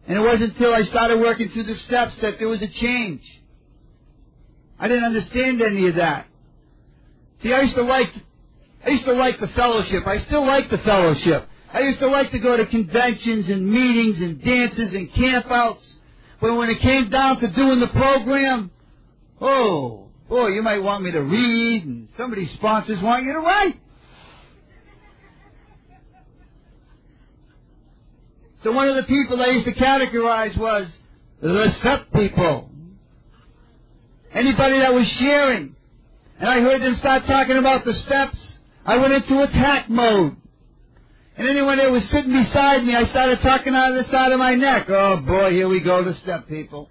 And 0.07 0.17
it 0.17 0.21
wasn't 0.21 0.53
until 0.53 0.73
I 0.73 0.85
started 0.85 1.19
working 1.19 1.49
through 1.49 1.65
the 1.65 1.77
steps 1.79 2.17
that 2.19 2.39
there 2.39 2.49
was 2.49 2.63
a 2.63 2.69
change. 2.69 3.25
I 4.79 4.89
didn't 4.89 5.05
understand 5.05 5.63
any 5.63 5.89
of 5.89 5.97
that. 5.97 6.27
See, 7.43 7.53
I 7.53 7.63
used 7.63 7.75
to 7.77 7.83
like, 7.83 8.13
I 8.85 8.91
used 8.91 9.05
to 9.05 9.13
like 9.13 9.41
the 9.41 9.49
fellowship. 9.49 10.07
I 10.07 10.19
still 10.19 10.47
like 10.47 10.71
the 10.71 10.79
fellowship. 10.79 11.49
I 11.73 11.81
used 11.81 11.99
to 12.01 12.09
like 12.09 12.31
to 12.31 12.39
go 12.39 12.57
to 12.57 12.67
conventions 12.67 13.49
and 13.49 13.71
meetings 13.71 14.21
and 14.21 14.43
dances 14.43 14.95
and 14.95 15.13
campouts. 15.13 15.85
But 16.41 16.55
when 16.55 16.71
it 16.71 16.81
came 16.81 17.11
down 17.11 17.41
to 17.41 17.49
doing 17.49 17.81
the 17.81 17.89
program, 17.89 18.71
oh, 19.41 20.09
boy, 20.29 20.49
you 20.49 20.63
might 20.63 20.83
want 20.83 21.05
me 21.05 21.11
to 21.13 21.23
read 21.23 21.85
and 21.85 22.09
somebody's 22.17 22.51
sponsors 22.53 23.01
want 23.01 23.25
you 23.25 23.33
to 23.33 23.41
write. 23.41 23.81
So 28.63 28.73
one 28.73 28.89
of 28.89 28.97
the 28.97 29.05
people 29.05 29.41
I 29.41 29.51
used 29.51 29.67
to 29.67 29.75
categorize 29.75 30.57
was 30.57 30.89
the 31.41 31.73
step 31.79 32.13
people. 32.13 32.71
Anybody 34.33 34.79
that 34.81 34.93
was 34.93 35.07
sharing. 35.09 35.77
And 36.39 36.49
I 36.49 36.61
heard 36.61 36.83
them 36.83 36.97
start 36.97 37.27
talking 37.27 37.57
about 37.57 37.85
the 37.85 37.95
steps. 37.95 38.39
I 38.85 38.99
went 38.99 39.15
into 39.15 39.43
attack 39.43 39.89
mode. 39.89 40.37
And 41.37 41.49
anyone 41.49 41.79
that 41.79 41.91
was 41.91 42.09
sitting 42.09 42.33
beside 42.33 42.85
me, 42.85 42.95
I 42.95 43.05
started 43.05 43.41
talking 43.41 43.75
out 43.75 43.93
of 43.93 44.05
the 44.05 44.11
side 44.11 44.33
of 44.33 44.39
my 44.39 44.55
neck. 44.55 44.89
Oh 44.89 45.19
boy, 45.19 45.51
here 45.51 45.69
we 45.69 45.81
go, 45.81 46.03
the 46.03 46.15
step 46.15 46.49
people. 46.49 46.89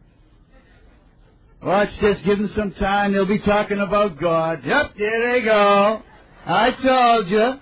Watch 1.63 1.97
this, 1.99 2.21
give 2.21 2.37
them 2.37 2.49
some 2.49 2.71
time, 2.73 3.13
they'll 3.13 3.25
be 3.25 3.39
talking 3.39 3.79
about 3.79 4.19
God. 4.19 4.63
Yep, 4.63 4.91
there 4.97 5.33
they 5.33 5.41
go. 5.41 6.03
I 6.45 6.71
told 6.71 7.27
you. 7.27 7.59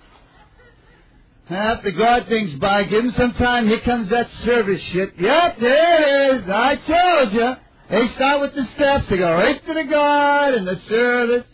After 1.48 1.90
God 1.90 2.26
thinks 2.28 2.54
by, 2.54 2.84
give 2.84 3.02
them 3.02 3.12
some 3.12 3.32
time, 3.34 3.66
here 3.66 3.80
comes 3.80 4.10
that 4.10 4.30
service 4.44 4.82
shit. 4.82 5.14
Yep, 5.18 5.58
there 5.58 6.02
it 6.02 6.36
is. 6.36 6.48
I 6.48 6.76
told 6.76 7.32
you. 7.32 7.56
They 7.90 8.08
start 8.08 8.40
with 8.40 8.54
the 8.54 8.66
steps, 8.66 9.06
they 9.08 9.18
go 9.18 9.32
right 9.32 9.64
to 9.66 9.74
the 9.74 9.84
God 9.84 10.54
and 10.54 10.66
the 10.66 10.78
service. 10.88 11.46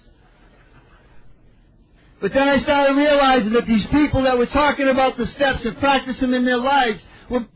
But 2.20 2.34
then 2.34 2.48
I 2.48 2.58
started 2.58 2.96
realizing 2.96 3.52
that 3.54 3.66
these 3.66 3.86
people 3.86 4.22
that 4.22 4.36
were 4.36 4.46
talking 4.46 4.88
about 4.88 5.16
the 5.16 5.26
steps 5.28 5.64
and 5.64 5.78
practicing 5.78 6.30
them 6.30 6.34
in 6.34 6.44
their 6.44 6.58
lives 6.58 7.02
were 7.30 7.46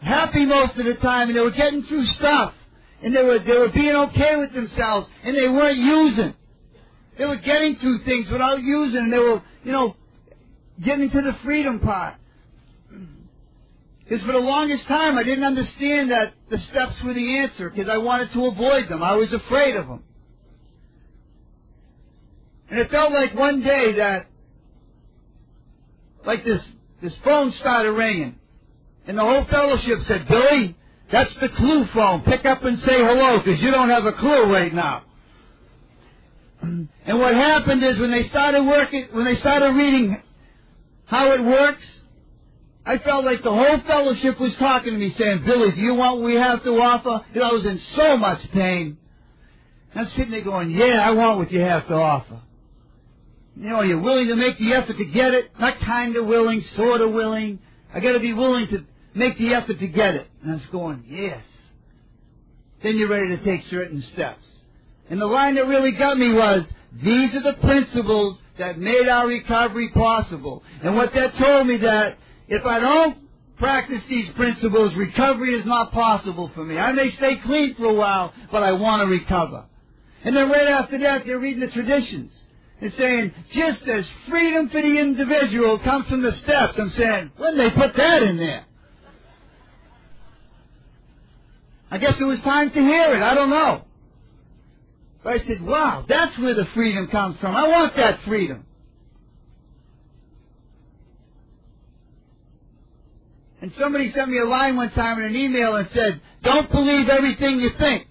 happy 0.00 0.46
most 0.46 0.76
of 0.76 0.84
the 0.84 0.94
time 0.94 1.28
and 1.28 1.36
they 1.36 1.42
were 1.42 1.50
getting 1.50 1.82
through 1.82 2.06
stuff. 2.06 2.54
And 3.02 3.14
they 3.14 3.22
were, 3.22 3.38
they 3.40 3.56
were 3.56 3.68
being 3.68 3.94
okay 3.94 4.36
with 4.36 4.52
themselves 4.52 5.08
and 5.24 5.36
they 5.36 5.48
weren't 5.48 5.78
using. 5.78 6.34
They 7.16 7.26
were 7.26 7.36
getting 7.36 7.76
through 7.76 8.04
things 8.04 8.30
without 8.30 8.62
using 8.62 9.04
and 9.04 9.12
they 9.12 9.18
were, 9.18 9.42
you 9.64 9.72
know, 9.72 9.96
getting 10.80 11.10
to 11.10 11.20
the 11.20 11.36
freedom 11.44 11.80
part. 11.80 12.14
Because 14.08 14.24
for 14.24 14.32
the 14.32 14.38
longest 14.38 14.84
time 14.84 15.18
I 15.18 15.22
didn't 15.22 15.44
understand 15.44 16.10
that 16.10 16.32
the 16.48 16.58
steps 16.58 17.02
were 17.02 17.12
the 17.12 17.38
answer 17.38 17.68
because 17.68 17.88
I 17.90 17.98
wanted 17.98 18.32
to 18.32 18.46
avoid 18.46 18.88
them. 18.88 19.02
I 19.02 19.16
was 19.16 19.32
afraid 19.32 19.76
of 19.76 19.86
them. 19.86 20.02
And 22.70 22.80
it 22.80 22.90
felt 22.90 23.12
like 23.12 23.34
one 23.34 23.62
day 23.62 23.92
that, 23.94 24.26
like 26.24 26.44
this, 26.44 26.66
this 27.02 27.14
phone 27.16 27.52
started 27.52 27.92
ringing. 27.92 28.38
And 29.06 29.18
the 29.18 29.22
whole 29.22 29.44
fellowship 29.44 30.02
said, 30.04 30.26
Billy, 30.26 30.74
that's 31.10 31.34
the 31.36 31.48
clue 31.50 31.86
phone. 31.88 32.22
Pick 32.22 32.46
up 32.46 32.64
and 32.64 32.78
say 32.80 32.98
hello 32.98 33.38
because 33.38 33.60
you 33.60 33.70
don't 33.70 33.90
have 33.90 34.06
a 34.06 34.12
clue 34.12 34.52
right 34.52 34.72
now. 34.72 35.02
And 36.60 36.88
what 37.18 37.34
happened 37.34 37.82
is 37.84 37.98
when 37.98 38.10
they 38.10 38.24
started 38.24 38.64
working, 38.64 39.08
when 39.12 39.24
they 39.24 39.36
started 39.36 39.74
reading 39.74 40.22
how 41.06 41.32
it 41.32 41.42
works, 41.42 41.97
I 42.88 42.96
felt 42.96 43.26
like 43.26 43.42
the 43.42 43.52
whole 43.52 43.80
fellowship 43.80 44.40
was 44.40 44.54
talking 44.56 44.94
to 44.94 44.98
me 44.98 45.14
saying, 45.18 45.44
Billy, 45.44 45.72
do 45.72 45.80
you 45.80 45.92
want 45.92 46.20
what 46.20 46.24
we 46.24 46.36
have 46.36 46.64
to 46.64 46.70
offer? 46.80 47.22
Because 47.30 47.46
I 47.46 47.52
was 47.52 47.66
in 47.66 47.78
so 47.94 48.16
much 48.16 48.50
pain. 48.52 48.96
And 49.92 50.06
I'm 50.06 50.10
sitting 50.12 50.30
there 50.30 50.40
going, 50.40 50.70
yeah, 50.70 51.06
I 51.06 51.10
want 51.10 51.38
what 51.38 51.52
you 51.52 51.60
have 51.60 51.86
to 51.88 51.94
offer. 51.94 52.40
You 53.56 53.68
know, 53.68 53.82
you're 53.82 54.00
willing 54.00 54.28
to 54.28 54.36
make 54.36 54.56
the 54.58 54.72
effort 54.72 54.96
to 54.96 55.04
get 55.04 55.34
it. 55.34 55.50
Not 55.60 55.78
kind 55.80 56.16
of 56.16 56.24
willing, 56.24 56.62
sort 56.76 57.02
of 57.02 57.12
willing. 57.12 57.58
I 57.92 58.00
got 58.00 58.12
to 58.12 58.20
be 58.20 58.32
willing 58.32 58.68
to 58.68 58.86
make 59.12 59.36
the 59.36 59.52
effort 59.52 59.78
to 59.78 59.86
get 59.86 60.14
it. 60.14 60.26
And 60.42 60.52
I 60.52 60.54
was 60.54 60.66
going, 60.72 61.04
yes. 61.06 61.44
Then 62.82 62.96
you're 62.96 63.10
ready 63.10 63.36
to 63.36 63.44
take 63.44 63.66
certain 63.66 64.00
steps. 64.14 64.46
And 65.10 65.20
the 65.20 65.26
line 65.26 65.56
that 65.56 65.66
really 65.66 65.92
got 65.92 66.16
me 66.16 66.32
was, 66.32 66.64
these 67.02 67.34
are 67.34 67.42
the 67.42 67.58
principles 67.60 68.40
that 68.56 68.78
made 68.78 69.08
our 69.08 69.26
recovery 69.26 69.90
possible. 69.90 70.62
And 70.82 70.96
what 70.96 71.12
that 71.12 71.36
told 71.36 71.66
me 71.66 71.76
that 71.78 72.16
if 72.48 72.64
I 72.64 72.80
don't 72.80 73.18
practice 73.58 74.02
these 74.08 74.30
principles, 74.30 74.94
recovery 74.94 75.54
is 75.54 75.66
not 75.66 75.92
possible 75.92 76.50
for 76.54 76.64
me. 76.64 76.78
I 76.78 76.92
may 76.92 77.10
stay 77.12 77.36
clean 77.36 77.74
for 77.74 77.86
a 77.86 77.94
while, 77.94 78.32
but 78.50 78.62
I 78.62 78.72
want 78.72 79.02
to 79.02 79.06
recover. 79.06 79.64
And 80.24 80.36
then 80.36 80.50
right 80.50 80.68
after 80.68 80.98
that, 80.98 81.26
they're 81.26 81.38
reading 81.38 81.60
the 81.60 81.70
traditions. 81.70 82.32
It's 82.80 82.96
saying, 82.96 83.34
just 83.52 83.82
as 83.88 84.06
freedom 84.28 84.68
for 84.68 84.80
the 84.80 84.98
individual 84.98 85.78
comes 85.80 86.08
from 86.08 86.22
the 86.22 86.32
steps, 86.32 86.78
I'm 86.78 86.90
saying, 86.90 87.32
when 87.36 87.58
they 87.58 87.70
put 87.70 87.94
that 87.94 88.22
in 88.22 88.36
there? 88.36 88.64
I 91.90 91.98
guess 91.98 92.20
it 92.20 92.24
was 92.24 92.38
time 92.40 92.70
to 92.70 92.80
hear 92.80 93.14
it. 93.14 93.22
I 93.22 93.34
don't 93.34 93.50
know. 93.50 93.84
But 95.24 95.34
I 95.34 95.38
said, 95.46 95.60
wow, 95.62 96.04
that's 96.08 96.38
where 96.38 96.54
the 96.54 96.66
freedom 96.66 97.08
comes 97.08 97.38
from. 97.38 97.56
I 97.56 97.66
want 97.66 97.96
that 97.96 98.20
freedom. 98.22 98.64
And 103.60 103.72
somebody 103.78 104.12
sent 104.12 104.30
me 104.30 104.38
a 104.38 104.44
line 104.44 104.76
one 104.76 104.90
time 104.90 105.18
in 105.18 105.24
an 105.24 105.36
email 105.36 105.74
and 105.76 105.88
said, 105.90 106.20
don't 106.42 106.70
believe 106.70 107.08
everything 107.08 107.60
you 107.60 107.70
think. 107.78 108.06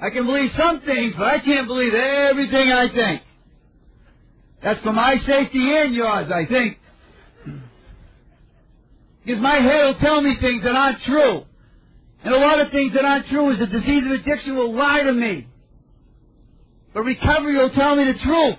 I 0.00 0.10
can 0.10 0.26
believe 0.26 0.52
some 0.56 0.80
things, 0.82 1.14
but 1.18 1.26
I 1.26 1.40
can't 1.40 1.66
believe 1.66 1.92
everything 1.92 2.72
I 2.72 2.88
think. 2.88 3.22
That's 4.62 4.80
for 4.82 4.92
my 4.92 5.18
safety 5.18 5.76
and 5.76 5.94
yours, 5.94 6.30
I 6.32 6.46
think. 6.46 6.78
Because 9.24 9.42
my 9.42 9.56
head 9.56 9.84
will 9.84 9.94
tell 9.96 10.20
me 10.20 10.36
things 10.40 10.62
that 10.62 10.74
aren't 10.74 11.02
true. 11.02 11.44
And 12.24 12.34
a 12.34 12.38
lot 12.38 12.60
of 12.60 12.70
things 12.70 12.94
that 12.94 13.04
aren't 13.04 13.26
true 13.26 13.50
is 13.50 13.58
the 13.58 13.66
disease 13.66 14.04
of 14.06 14.12
addiction 14.12 14.56
will 14.56 14.74
lie 14.74 15.02
to 15.02 15.12
me. 15.12 15.46
But 16.94 17.02
recovery 17.02 17.56
will 17.56 17.70
tell 17.70 17.94
me 17.94 18.10
the 18.10 18.18
truth. 18.18 18.56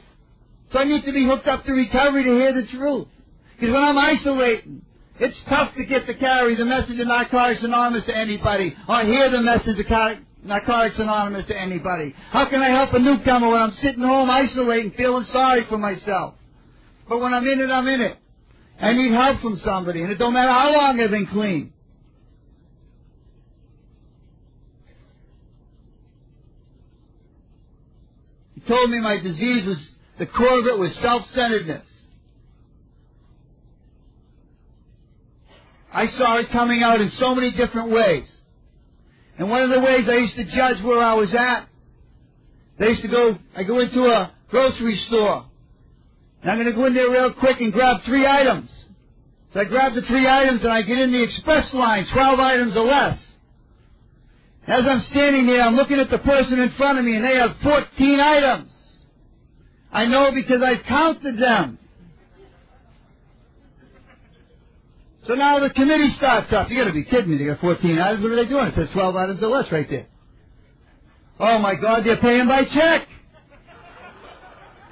So 0.71 0.79
I 0.79 0.83
need 0.83 1.03
to 1.05 1.11
be 1.11 1.25
hooked 1.25 1.47
up 1.47 1.65
to 1.65 1.73
recovery 1.73 2.23
to 2.23 2.31
hear 2.31 2.53
the 2.53 2.67
truth. 2.67 3.07
Because 3.55 3.73
when 3.73 3.83
I'm 3.83 3.97
isolating, 3.97 4.83
it's 5.19 5.39
tough 5.49 5.73
to 5.75 5.83
get 5.83 6.05
to 6.05 6.13
carry 6.13 6.55
the 6.55 6.65
message 6.65 6.99
of 6.99 7.07
Narcotics 7.07 7.63
Anonymous 7.63 8.05
to 8.05 8.15
anybody, 8.15 8.75
or 8.87 9.03
hear 9.03 9.29
the 9.29 9.41
message 9.41 9.79
of 9.79 10.17
Narcotics 10.43 10.97
Anonymous 10.99 11.45
to 11.47 11.57
anybody. 11.57 12.15
How 12.29 12.45
can 12.45 12.61
I 12.61 12.69
help 12.69 12.93
a 12.93 12.99
newcomer 12.99 13.49
when 13.49 13.61
I'm 13.61 13.73
sitting 13.73 14.03
home 14.03 14.29
isolating, 14.29 14.91
feeling 14.91 15.25
sorry 15.25 15.65
for 15.65 15.77
myself? 15.77 16.35
But 17.09 17.19
when 17.19 17.33
I'm 17.33 17.47
in 17.47 17.59
it, 17.59 17.69
I'm 17.69 17.87
in 17.87 18.01
it. 18.01 18.17
I 18.79 18.93
need 18.93 19.11
help 19.11 19.41
from 19.41 19.57
somebody, 19.57 20.03
and 20.03 20.11
it 20.11 20.19
don't 20.19 20.33
matter 20.33 20.51
how 20.51 20.71
long 20.71 20.99
I've 21.01 21.11
been 21.11 21.27
clean. 21.27 21.73
He 28.55 28.61
told 28.61 28.89
me 28.89 28.99
my 29.01 29.17
disease 29.17 29.65
was, 29.65 29.89
the 30.19 30.25
core 30.27 30.59
of 30.59 30.67
it 30.67 30.77
was 30.77 30.93
self-centeredness. 30.95 31.87
I 35.91 36.07
saw 36.09 36.37
it 36.37 36.51
coming 36.51 36.83
out 36.83 37.01
in 37.01 37.09
so 37.11 37.33
many 37.33 37.51
different 37.51 37.89
ways. 37.89 38.29
And 39.37 39.49
one 39.49 39.63
of 39.63 39.69
the 39.69 39.79
ways 39.79 40.07
I 40.07 40.17
used 40.17 40.35
to 40.35 40.43
judge 40.43 40.81
where 40.83 41.01
I 41.01 41.13
was 41.13 41.33
at, 41.33 41.67
they 42.77 42.89
used 42.89 43.01
to 43.01 43.07
go, 43.07 43.37
I 43.55 43.63
go 43.63 43.79
into 43.79 44.05
a 44.05 44.31
grocery 44.49 44.97
store. 44.97 45.45
And 46.41 46.51
I'm 46.51 46.57
going 46.57 46.67
to 46.67 46.73
go 46.73 46.85
in 46.85 46.93
there 46.93 47.09
real 47.09 47.33
quick 47.33 47.59
and 47.61 47.71
grab 47.71 48.03
three 48.03 48.27
items. 48.27 48.69
So 49.53 49.61
I 49.61 49.63
grab 49.63 49.95
the 49.95 50.01
three 50.03 50.27
items 50.27 50.63
and 50.63 50.71
I 50.71 50.81
get 50.83 50.99
in 50.99 51.11
the 51.11 51.23
express 51.23 51.73
line, 51.73 52.05
12 52.07 52.39
items 52.39 52.75
or 52.75 52.85
less. 52.85 53.19
As 54.67 54.85
I'm 54.85 55.01
standing 55.03 55.47
there, 55.47 55.61
I'm 55.61 55.75
looking 55.75 55.99
at 55.99 56.09
the 56.11 56.19
person 56.19 56.59
in 56.59 56.69
front 56.71 56.99
of 56.99 57.05
me 57.05 57.15
and 57.15 57.25
they 57.25 57.37
have 57.37 57.55
14 57.63 58.19
items. 58.19 58.71
I 59.91 60.05
know 60.05 60.31
because 60.31 60.61
I've 60.61 60.83
counted 60.83 61.37
them. 61.37 61.79
So 65.25 65.35
now 65.35 65.59
the 65.59 65.69
committee 65.69 66.11
starts 66.11 66.51
up. 66.53 66.69
You 66.69 66.77
gotta 66.77 66.93
be 66.93 67.03
kidding 67.03 67.29
me. 67.29 67.37
They 67.37 67.45
got 67.45 67.59
14 67.59 67.99
items. 67.99 68.23
What 68.23 68.31
are 68.31 68.35
they 68.35 68.45
doing? 68.45 68.67
It 68.67 68.75
says 68.75 68.89
12 68.89 69.15
items 69.15 69.43
or 69.43 69.47
less 69.49 69.71
right 69.71 69.89
there. 69.89 70.07
Oh 71.39 71.59
my 71.59 71.75
God, 71.75 72.03
they're 72.03 72.17
paying 72.17 72.47
by 72.47 72.65
check. 72.65 73.07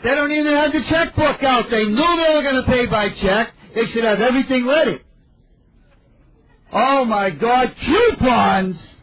They 0.03 0.13
don't 0.13 0.31
even 0.31 0.53
have 0.53 0.73
the 0.73 0.83
checkbook 0.83 1.43
out. 1.43 1.69
They 1.69 1.85
knew 1.85 1.95
they 1.95 2.35
were 2.35 2.43
gonna 2.43 2.63
pay 2.63 2.85
by 2.85 3.09
check. 3.09 3.53
They 3.73 3.87
should 3.87 4.03
have 4.03 4.21
everything 4.21 4.67
ready. 4.67 5.01
Oh 6.71 7.05
my 7.05 7.29
God, 7.29 7.73
coupons! 7.81 8.96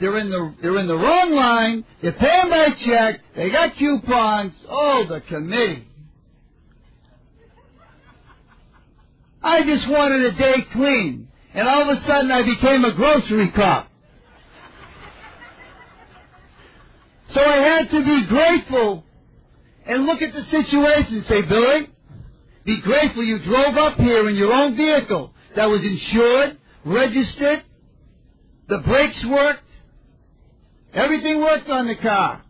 They're 0.00 0.18
in 0.18 0.30
the 0.30 0.54
they're 0.62 0.78
in 0.78 0.86
the 0.86 0.96
wrong 0.96 1.34
line. 1.34 1.84
They're 2.00 2.12
paying 2.12 2.48
by 2.48 2.70
check. 2.70 3.20
They 3.36 3.50
got 3.50 3.76
coupons. 3.76 4.54
Oh, 4.68 5.04
the 5.04 5.20
committee. 5.20 5.86
I 9.42 9.62
just 9.62 9.86
wanted 9.88 10.22
a 10.22 10.32
day 10.32 10.62
clean, 10.72 11.28
and 11.54 11.68
all 11.68 11.82
of 11.82 11.96
a 11.96 12.00
sudden 12.02 12.30
I 12.30 12.42
became 12.42 12.84
a 12.84 12.92
grocery 12.92 13.50
cop. 13.50 13.90
So 17.30 17.40
I 17.40 17.56
had 17.56 17.90
to 17.90 18.04
be 18.04 18.26
grateful 18.26 19.04
and 19.86 20.04
look 20.06 20.20
at 20.20 20.34
the 20.34 20.44
situation 20.44 21.16
and 21.16 21.24
say, 21.26 21.42
Billy, 21.42 21.88
be 22.64 22.80
grateful 22.80 23.22
you 23.22 23.38
drove 23.38 23.76
up 23.76 23.98
here 23.98 24.28
in 24.28 24.36
your 24.36 24.52
own 24.52 24.76
vehicle 24.76 25.32
that 25.54 25.66
was 25.66 25.82
insured, 25.82 26.58
registered, 26.84 27.62
the 28.68 28.78
brakes 28.78 29.24
worked, 29.24 29.69
everything 30.92 31.40
worked 31.40 31.68
on 31.68 31.86
the 31.86 31.96
car. 31.96 32.42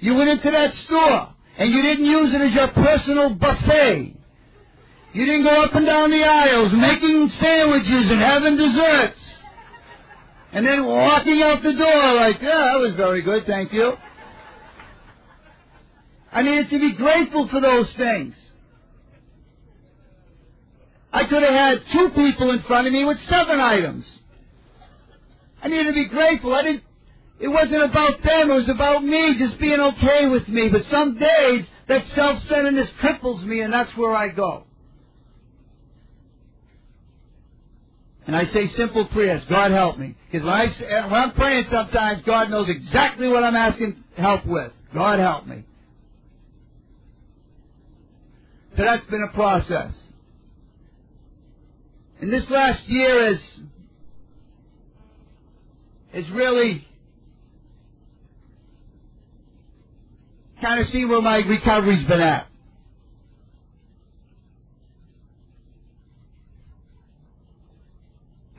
You 0.00 0.14
went 0.14 0.30
into 0.30 0.50
that 0.50 0.74
store 0.74 1.34
and 1.58 1.70
you 1.70 1.82
didn't 1.82 2.06
use 2.06 2.34
it 2.34 2.40
as 2.40 2.52
your 2.52 2.68
personal 2.68 3.34
buffet. 3.34 4.16
You 5.12 5.26
didn't 5.26 5.42
go 5.42 5.62
up 5.62 5.74
and 5.74 5.84
down 5.86 6.10
the 6.10 6.24
aisles 6.24 6.72
making 6.72 7.30
sandwiches 7.30 8.10
and 8.10 8.20
having 8.20 8.56
desserts. 8.56 9.20
And 10.52 10.66
then 10.66 10.84
walking 10.84 11.42
out 11.42 11.62
the 11.62 11.72
door 11.72 12.14
like, 12.14 12.40
yeah, 12.40 12.72
that 12.72 12.80
was 12.80 12.94
very 12.94 13.22
good, 13.22 13.46
thank 13.46 13.72
you. 13.72 13.96
I 16.32 16.42
needed 16.42 16.70
to 16.70 16.78
be 16.78 16.92
grateful 16.92 17.48
for 17.48 17.60
those 17.60 17.92
things. 17.94 18.34
I 21.12 21.24
could 21.24 21.42
have 21.42 21.52
had 21.52 21.82
two 21.92 22.10
people 22.10 22.50
in 22.50 22.62
front 22.62 22.86
of 22.86 22.92
me 22.92 23.04
with 23.04 23.20
seven 23.28 23.60
items. 23.60 24.06
I 25.62 25.68
needed 25.68 25.88
to 25.88 25.92
be 25.92 26.06
grateful. 26.06 26.54
I 26.54 26.62
didn't, 26.62 26.84
it 27.40 27.48
wasn't 27.48 27.82
about 27.82 28.22
them, 28.22 28.50
it 28.50 28.54
was 28.54 28.68
about 28.68 29.02
me 29.02 29.38
just 29.38 29.58
being 29.58 29.80
okay 29.80 30.26
with 30.26 30.46
me. 30.48 30.68
But 30.68 30.84
some 30.84 31.16
days, 31.16 31.66
that 31.88 32.06
self-centeredness 32.08 32.90
cripples 33.00 33.42
me 33.42 33.62
and 33.62 33.72
that's 33.72 33.96
where 33.96 34.14
I 34.14 34.28
go. 34.28 34.64
And 38.26 38.36
I 38.36 38.44
say 38.44 38.68
simple 38.68 39.06
prayers, 39.06 39.42
God 39.48 39.70
help 39.70 39.98
me. 39.98 40.14
Because 40.30 40.44
when, 40.44 40.54
I, 40.54 40.64
eh, 40.66 41.04
when 41.06 41.14
I'm 41.14 41.32
praying 41.32 41.66
sometimes, 41.70 42.22
God 42.26 42.50
knows 42.50 42.68
exactly 42.68 43.26
what 43.26 43.42
I'm 43.42 43.56
asking 43.56 44.04
help 44.16 44.44
with. 44.44 44.72
God 44.92 45.18
help 45.18 45.46
me. 45.46 45.64
So 48.76 48.84
that's 48.84 49.04
been 49.06 49.22
a 49.22 49.34
process. 49.34 49.94
And 52.20 52.30
this 52.30 52.48
last 52.50 52.86
year 52.86 53.28
is, 53.28 53.40
is 56.12 56.30
really 56.30 56.86
kind 60.60 60.80
of 60.80 60.88
see 60.88 61.04
where 61.04 61.22
my 61.22 61.38
recovery's 61.38 62.06
been 62.06 62.20
at. 62.20 62.46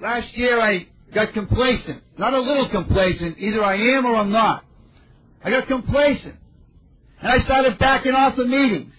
Last 0.01 0.35
year 0.35 0.59
I 0.59 0.87
got 1.13 1.33
complacent. 1.33 2.01
Not 2.17 2.33
a 2.33 2.39
little 2.39 2.69
complacent. 2.69 3.37
Either 3.37 3.63
I 3.63 3.75
am 3.75 4.05
or 4.05 4.15
I'm 4.15 4.31
not. 4.31 4.65
I 5.43 5.51
got 5.51 5.67
complacent. 5.67 6.35
And 7.21 7.31
I 7.31 7.43
started 7.43 7.77
backing 7.77 8.13
off 8.13 8.35
the 8.35 8.45
meetings. 8.45 8.93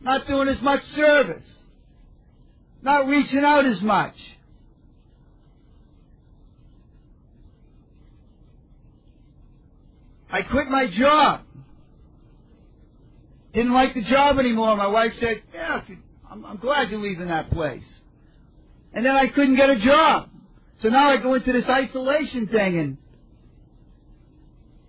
Not 0.00 0.26
doing 0.26 0.48
as 0.48 0.60
much 0.60 0.84
service. 0.94 1.44
Not 2.82 3.08
reaching 3.08 3.44
out 3.44 3.64
as 3.64 3.80
much. 3.80 4.14
I 10.30 10.42
quit 10.42 10.68
my 10.68 10.86
job. 10.88 11.42
Didn't 13.52 13.72
like 13.72 13.94
the 13.94 14.02
job 14.02 14.38
anymore. 14.38 14.76
My 14.76 14.86
wife 14.86 15.12
said, 15.18 15.42
yeah, 15.54 15.80
I'm, 16.30 16.44
I'm 16.44 16.56
glad 16.58 16.90
you're 16.90 17.00
leaving 17.00 17.28
that 17.28 17.50
place. 17.50 17.84
And 18.92 19.04
then 19.04 19.16
I 19.16 19.28
couldn't 19.28 19.56
get 19.56 19.70
a 19.70 19.78
job. 19.78 20.28
So 20.80 20.88
now 20.90 21.10
I 21.10 21.16
go 21.16 21.34
into 21.34 21.52
this 21.52 21.68
isolation 21.68 22.46
thing 22.46 22.78
and 22.78 22.98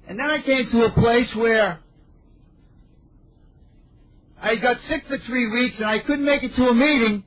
and 0.08 0.20
then 0.20 0.30
I 0.30 0.42
came 0.42 0.70
to 0.72 0.86
a 0.86 0.92
place 0.92 1.34
where 1.36 1.80
I 4.42 4.56
got 4.56 4.82
sick 4.88 5.06
for 5.08 5.20
three 5.20 5.48
weeks 5.50 5.78
and 5.78 5.86
I 5.86 6.00
couldn't 6.00 6.26
make 6.26 6.42
it 6.42 6.56
to 6.56 6.68
a 6.68 6.74
meeting. 6.74 7.24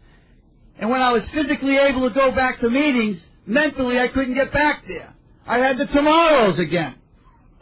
And 0.78 0.90
when 0.90 1.00
I 1.00 1.12
was 1.12 1.22
physically 1.30 1.76
able 1.76 2.08
to 2.08 2.14
go 2.14 2.32
back 2.32 2.58
to 2.60 2.68
meetings, 2.68 3.24
mentally 3.46 4.00
I 4.00 4.08
couldn't 4.08 4.34
get 4.34 4.52
back 4.52 4.84
there. 4.88 5.14
I 5.46 5.58
had 5.58 5.78
the 5.78 5.86
tomorrows 5.86 6.58
again. 6.58 6.96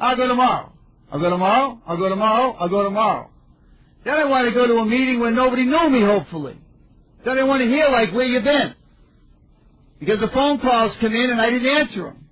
I'll 0.01 0.17
go 0.17 0.27
tomorrow. 0.27 0.73
I'll 1.13 1.21
go 1.21 1.31
tomorrow. 1.31 1.81
I'll 1.87 1.97
go 1.99 2.09
tomorrow. 2.09 2.53
I'll 2.59 2.69
go 2.69 2.83
tomorrow. 2.83 3.31
Then 4.05 4.15
I 4.15 4.25
want 4.25 4.49
to 4.49 4.55
go 4.55 4.67
to 4.67 4.79
a 4.79 4.85
meeting 4.87 5.21
where 5.21 5.31
nobody 5.31 5.65
knew 5.65 5.91
me, 5.91 6.01
hopefully. 6.01 6.57
Then 7.25 7.39
I 7.39 7.45
want 7.45 7.61
to 7.61 7.69
hear, 7.69 7.89
like, 7.91 8.13
where 8.15 8.25
you 8.25 8.41
been? 8.41 8.75
Because 9.99 10.21
the 10.21 10.29
phone 10.29 10.59
calls 10.59 10.97
come 11.01 11.15
in 11.15 11.31
and 11.31 11.41
I 11.41 11.51
didn't 11.51 11.69
answer 11.69 12.05
them. 12.05 12.25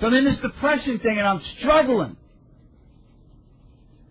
So 0.00 0.06
I'm 0.06 0.14
in 0.14 0.24
this 0.24 0.38
depression 0.38 0.98
thing 1.00 1.18
and 1.18 1.28
I'm 1.28 1.42
struggling. 1.58 2.16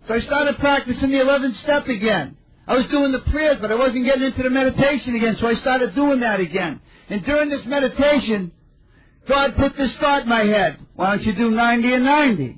So 0.08 0.14
I 0.14 0.22
started 0.22 0.60
practicing 0.60 1.10
the 1.10 1.18
11th 1.18 1.56
step 1.64 1.88
again. 1.88 2.38
I 2.68 2.76
was 2.76 2.86
doing 2.88 3.12
the 3.12 3.20
prayers, 3.20 3.58
but 3.60 3.72
I 3.72 3.76
wasn't 3.76 4.06
getting 4.06 4.24
into 4.24 4.44
the 4.44 4.50
meditation 4.50 5.16
again, 5.16 5.36
so 5.38 5.48
I 5.48 5.56
started 5.56 5.96
doing 5.96 6.20
that 6.20 6.40
again. 6.40 6.80
And 7.10 7.26
during 7.26 7.50
this 7.50 7.66
meditation, 7.66 8.52
God 9.28 9.56
put 9.56 9.76
this 9.76 9.92
thought 9.98 10.24
in 10.24 10.30
my 10.30 10.44
head. 10.44 10.80
Why 10.96 11.16
don't 11.16 11.26
you 11.26 11.34
do 11.34 11.52
90 11.52 11.94
and 11.94 12.06
90? 12.06 12.58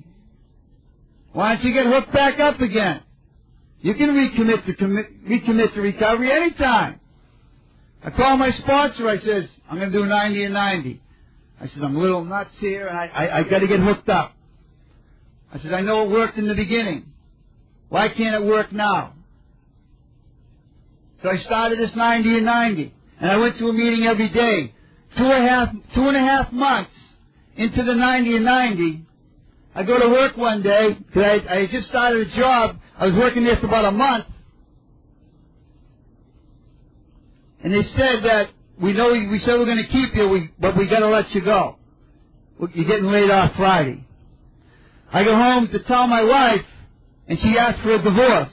Why 1.33 1.55
don't 1.55 1.65
you 1.65 1.73
get 1.73 1.85
hooked 1.85 2.13
back 2.13 2.39
up 2.39 2.61
again? 2.61 3.01
You 3.81 3.95
can 3.95 4.11
recommit 4.11 4.65
to 4.65 4.73
commit, 4.75 5.27
recommit 5.27 5.73
to 5.73 5.81
recovery 5.81 6.31
anytime. 6.31 6.99
I 8.03 8.11
call 8.11 8.37
my 8.37 8.51
sponsor. 8.51 9.07
I 9.09 9.19
says, 9.19 9.49
I'm 9.69 9.77
going 9.77 9.91
to 9.91 9.97
do 9.97 10.05
90 10.05 10.45
and 10.45 10.53
90. 10.53 11.01
I 11.59 11.67
says, 11.67 11.81
I'm 11.81 11.95
a 11.95 11.99
little 11.99 12.23
nuts 12.23 12.57
here, 12.59 12.87
and 12.87 12.97
I, 12.97 13.07
I, 13.07 13.37
I 13.39 13.43
got 13.43 13.59
to 13.59 13.67
get 13.67 13.79
hooked 13.79 14.09
up. 14.09 14.33
I 15.53 15.59
said, 15.59 15.73
I 15.73 15.81
know 15.81 16.03
it 16.03 16.11
worked 16.11 16.37
in 16.37 16.47
the 16.47 16.55
beginning. 16.55 17.11
Why 17.89 18.09
can't 18.09 18.35
it 18.35 18.43
work 18.43 18.71
now? 18.71 19.13
So 21.21 21.29
I 21.29 21.37
started 21.37 21.79
this 21.79 21.95
90 21.95 22.37
and 22.37 22.45
90. 22.45 22.93
And 23.19 23.31
I 23.31 23.37
went 23.37 23.57
to 23.57 23.69
a 23.69 23.73
meeting 23.73 24.05
every 24.05 24.29
day. 24.29 24.73
Two 25.15 25.25
and 25.25 25.45
a 25.45 25.49
half, 25.49 25.73
two 25.93 26.07
and 26.07 26.17
a 26.17 26.19
half 26.19 26.51
months 26.51 26.91
into 27.55 27.83
the 27.83 27.95
90 27.95 28.35
and 28.35 28.45
90, 28.45 29.05
I 29.75 29.83
go 29.83 29.99
to 29.99 30.09
work 30.09 30.37
one 30.37 30.61
day, 30.61 30.97
I, 31.15 31.45
I 31.49 31.67
just 31.67 31.87
started 31.87 32.27
a 32.27 32.31
job. 32.31 32.77
I 32.97 33.07
was 33.07 33.15
working 33.15 33.43
there 33.43 33.57
for 33.57 33.65
about 33.65 33.85
a 33.85 33.91
month. 33.91 34.25
And 37.63 37.73
they 37.73 37.83
said 37.83 38.23
that 38.23 38.49
we 38.79 38.93
know 38.93 39.11
we 39.11 39.39
said 39.39 39.57
we're 39.57 39.65
going 39.65 39.83
to 39.83 39.87
keep 39.87 40.15
you, 40.15 40.29
we, 40.29 40.51
but 40.59 40.77
we 40.77 40.85
got 40.87 40.99
to 40.99 41.07
let 41.07 41.33
you 41.33 41.41
go. 41.41 41.77
You're 42.73 42.85
getting 42.85 43.05
laid 43.05 43.31
off 43.31 43.55
Friday. 43.55 44.05
I 45.11 45.23
go 45.23 45.35
home 45.35 45.67
to 45.69 45.79
tell 45.79 46.07
my 46.07 46.23
wife, 46.23 46.65
and 47.27 47.39
she 47.39 47.57
asked 47.57 47.81
for 47.81 47.93
a 47.93 48.01
divorce. 48.01 48.51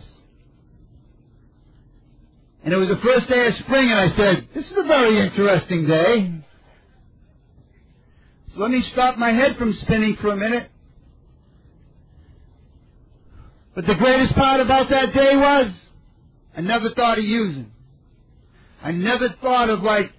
And 2.64 2.74
it 2.74 2.76
was 2.76 2.88
the 2.88 2.98
first 2.98 3.28
day 3.28 3.46
of 3.46 3.56
spring, 3.56 3.90
and 3.90 3.98
I 3.98 4.14
said, 4.16 4.48
This 4.54 4.70
is 4.70 4.76
a 4.76 4.82
very 4.82 5.18
interesting 5.18 5.86
day. 5.86 6.32
So 8.48 8.60
let 8.60 8.70
me 8.70 8.82
stop 8.82 9.16
my 9.16 9.32
head 9.32 9.56
from 9.56 9.72
spinning 9.74 10.16
for 10.16 10.30
a 10.30 10.36
minute. 10.36 10.70
But 13.74 13.86
the 13.86 13.94
greatest 13.94 14.34
part 14.34 14.60
about 14.60 14.90
that 14.90 15.12
day 15.14 15.36
was, 15.36 15.72
I 16.56 16.60
never 16.60 16.90
thought 16.90 17.18
of 17.18 17.24
using. 17.24 17.70
I 18.82 18.92
never 18.92 19.28
thought 19.40 19.70
of 19.70 19.82
like, 19.82 20.12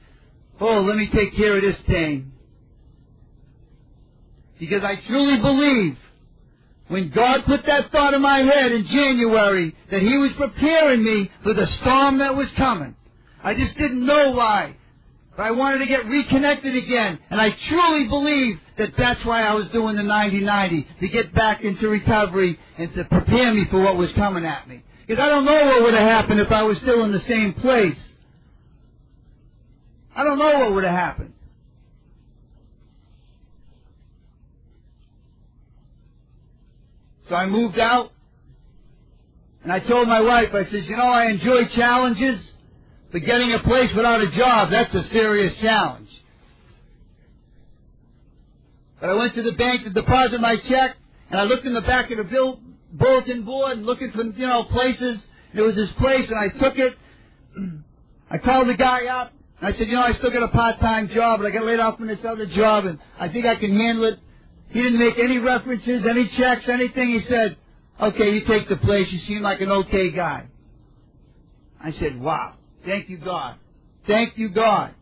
oh, 0.59 0.81
let 0.81 0.95
me 0.95 1.07
take 1.07 1.35
care 1.35 1.57
of 1.57 1.61
this 1.61 1.79
pain. 1.87 2.31
Because 4.59 4.83
I 4.83 4.95
truly 5.07 5.37
believe 5.39 5.97
when 6.87 7.09
God 7.09 7.45
put 7.45 7.65
that 7.65 7.91
thought 7.91 8.13
in 8.13 8.21
my 8.21 8.39
head 8.39 8.71
in 8.71 8.85
January 8.85 9.75
that 9.89 10.01
He 10.01 10.17
was 10.17 10.33
preparing 10.33 11.03
me 11.03 11.31
for 11.43 11.53
the 11.53 11.67
storm 11.67 12.19
that 12.19 12.35
was 12.35 12.49
coming. 12.51 12.95
I 13.43 13.55
just 13.55 13.75
didn't 13.77 14.05
know 14.05 14.31
why. 14.31 14.75
But 15.37 15.43
I 15.43 15.51
wanted 15.51 15.79
to 15.79 15.85
get 15.85 16.05
reconnected 16.07 16.75
again. 16.75 17.19
And 17.29 17.39
I 17.39 17.51
truly 17.51 18.07
believe 18.07 18.59
that 18.77 18.95
that's 18.97 19.23
why 19.23 19.43
I 19.43 19.53
was 19.53 19.67
doing 19.69 19.95
the 19.95 20.03
90-90, 20.03 20.99
to 20.99 21.07
get 21.07 21.33
back 21.33 21.63
into 21.63 21.87
recovery 21.87 22.59
and 22.77 22.93
to 22.95 23.05
prepare 23.05 23.53
me 23.53 23.65
for 23.65 23.79
what 23.81 23.95
was 23.97 24.11
coming 24.11 24.45
at 24.45 24.67
me. 24.67 24.83
Because 25.07 25.23
I 25.23 25.29
don't 25.29 25.45
know 25.45 25.65
what 25.65 25.83
would 25.83 25.93
have 25.93 26.07
happened 26.07 26.41
if 26.41 26.51
I 26.51 26.63
was 26.63 26.77
still 26.79 27.03
in 27.03 27.11
the 27.11 27.21
same 27.21 27.53
place. 27.53 27.97
I 30.15 30.23
don't 30.23 30.37
know 30.37 30.59
what 30.59 30.73
would 30.73 30.83
have 30.83 30.93
happened. 30.93 31.33
So 37.29 37.35
I 37.35 37.45
moved 37.45 37.79
out, 37.79 38.11
and 39.63 39.71
I 39.71 39.79
told 39.79 40.09
my 40.09 40.19
wife, 40.19 40.53
I 40.53 40.65
said, 40.65 40.83
you 40.83 40.97
know, 40.97 41.03
I 41.03 41.27
enjoy 41.27 41.65
challenges, 41.65 42.50
but 43.11 43.25
getting 43.25 43.53
a 43.53 43.59
place 43.59 43.93
without 43.93 44.21
a 44.21 44.31
job, 44.31 44.71
that's 44.71 44.93
a 44.93 45.03
serious 45.09 45.57
challenge. 45.59 46.09
But 48.99 49.09
I 49.09 49.13
went 49.13 49.35
to 49.35 49.41
the 49.41 49.51
bank 49.53 49.83
to 49.83 49.89
deposit 49.89 50.39
my 50.39 50.57
check, 50.57 50.95
and 51.29 51.39
I 51.39 51.43
looked 51.43 51.65
in 51.65 51.73
the 51.73 51.81
back 51.81 52.11
of 52.11 52.17
the 52.17 52.23
bill, 52.23 52.59
bulletin 52.93 53.43
board, 53.43 53.77
and 53.77 53.85
looking 53.85 54.11
for, 54.11 54.23
you 54.23 54.47
know, 54.47 54.63
places. 54.65 55.19
There 55.53 55.63
was 55.63 55.75
this 55.75 55.91
place, 55.93 56.29
and 56.29 56.39
I 56.39 56.47
took 56.57 56.77
it. 56.77 56.97
I 58.31 58.37
called 58.37 58.69
the 58.69 58.75
guy 58.75 59.07
up, 59.07 59.33
and 59.59 59.73
I 59.73 59.77
said, 59.77 59.87
you 59.87 59.95
know, 59.95 60.03
I 60.03 60.13
still 60.13 60.31
got 60.31 60.43
a 60.43 60.47
part-time 60.47 61.09
job, 61.09 61.39
but 61.39 61.47
I 61.47 61.49
got 61.49 61.65
laid 61.65 61.79
off 61.79 61.97
from 61.97 62.07
this 62.07 62.23
other 62.23 62.45
job, 62.45 62.85
and 62.85 62.99
I 63.19 63.27
think 63.27 63.45
I 63.45 63.55
can 63.55 63.75
handle 63.75 64.05
it. 64.05 64.19
He 64.69 64.81
didn't 64.81 64.99
make 64.99 65.19
any 65.19 65.39
references, 65.39 66.05
any 66.05 66.29
checks, 66.29 66.69
anything. 66.69 67.09
He 67.09 67.19
said, 67.21 67.57
okay, 67.99 68.33
you 68.33 68.45
take 68.45 68.69
the 68.69 68.77
place. 68.77 69.11
You 69.11 69.19
seem 69.19 69.41
like 69.41 69.59
an 69.59 69.69
okay 69.69 70.11
guy. 70.11 70.45
I 71.83 71.91
said, 71.91 72.21
wow. 72.21 72.53
Thank 72.85 73.09
you, 73.09 73.17
God. 73.17 73.55
Thank 74.07 74.37
you, 74.37 74.49
God. 74.49 74.93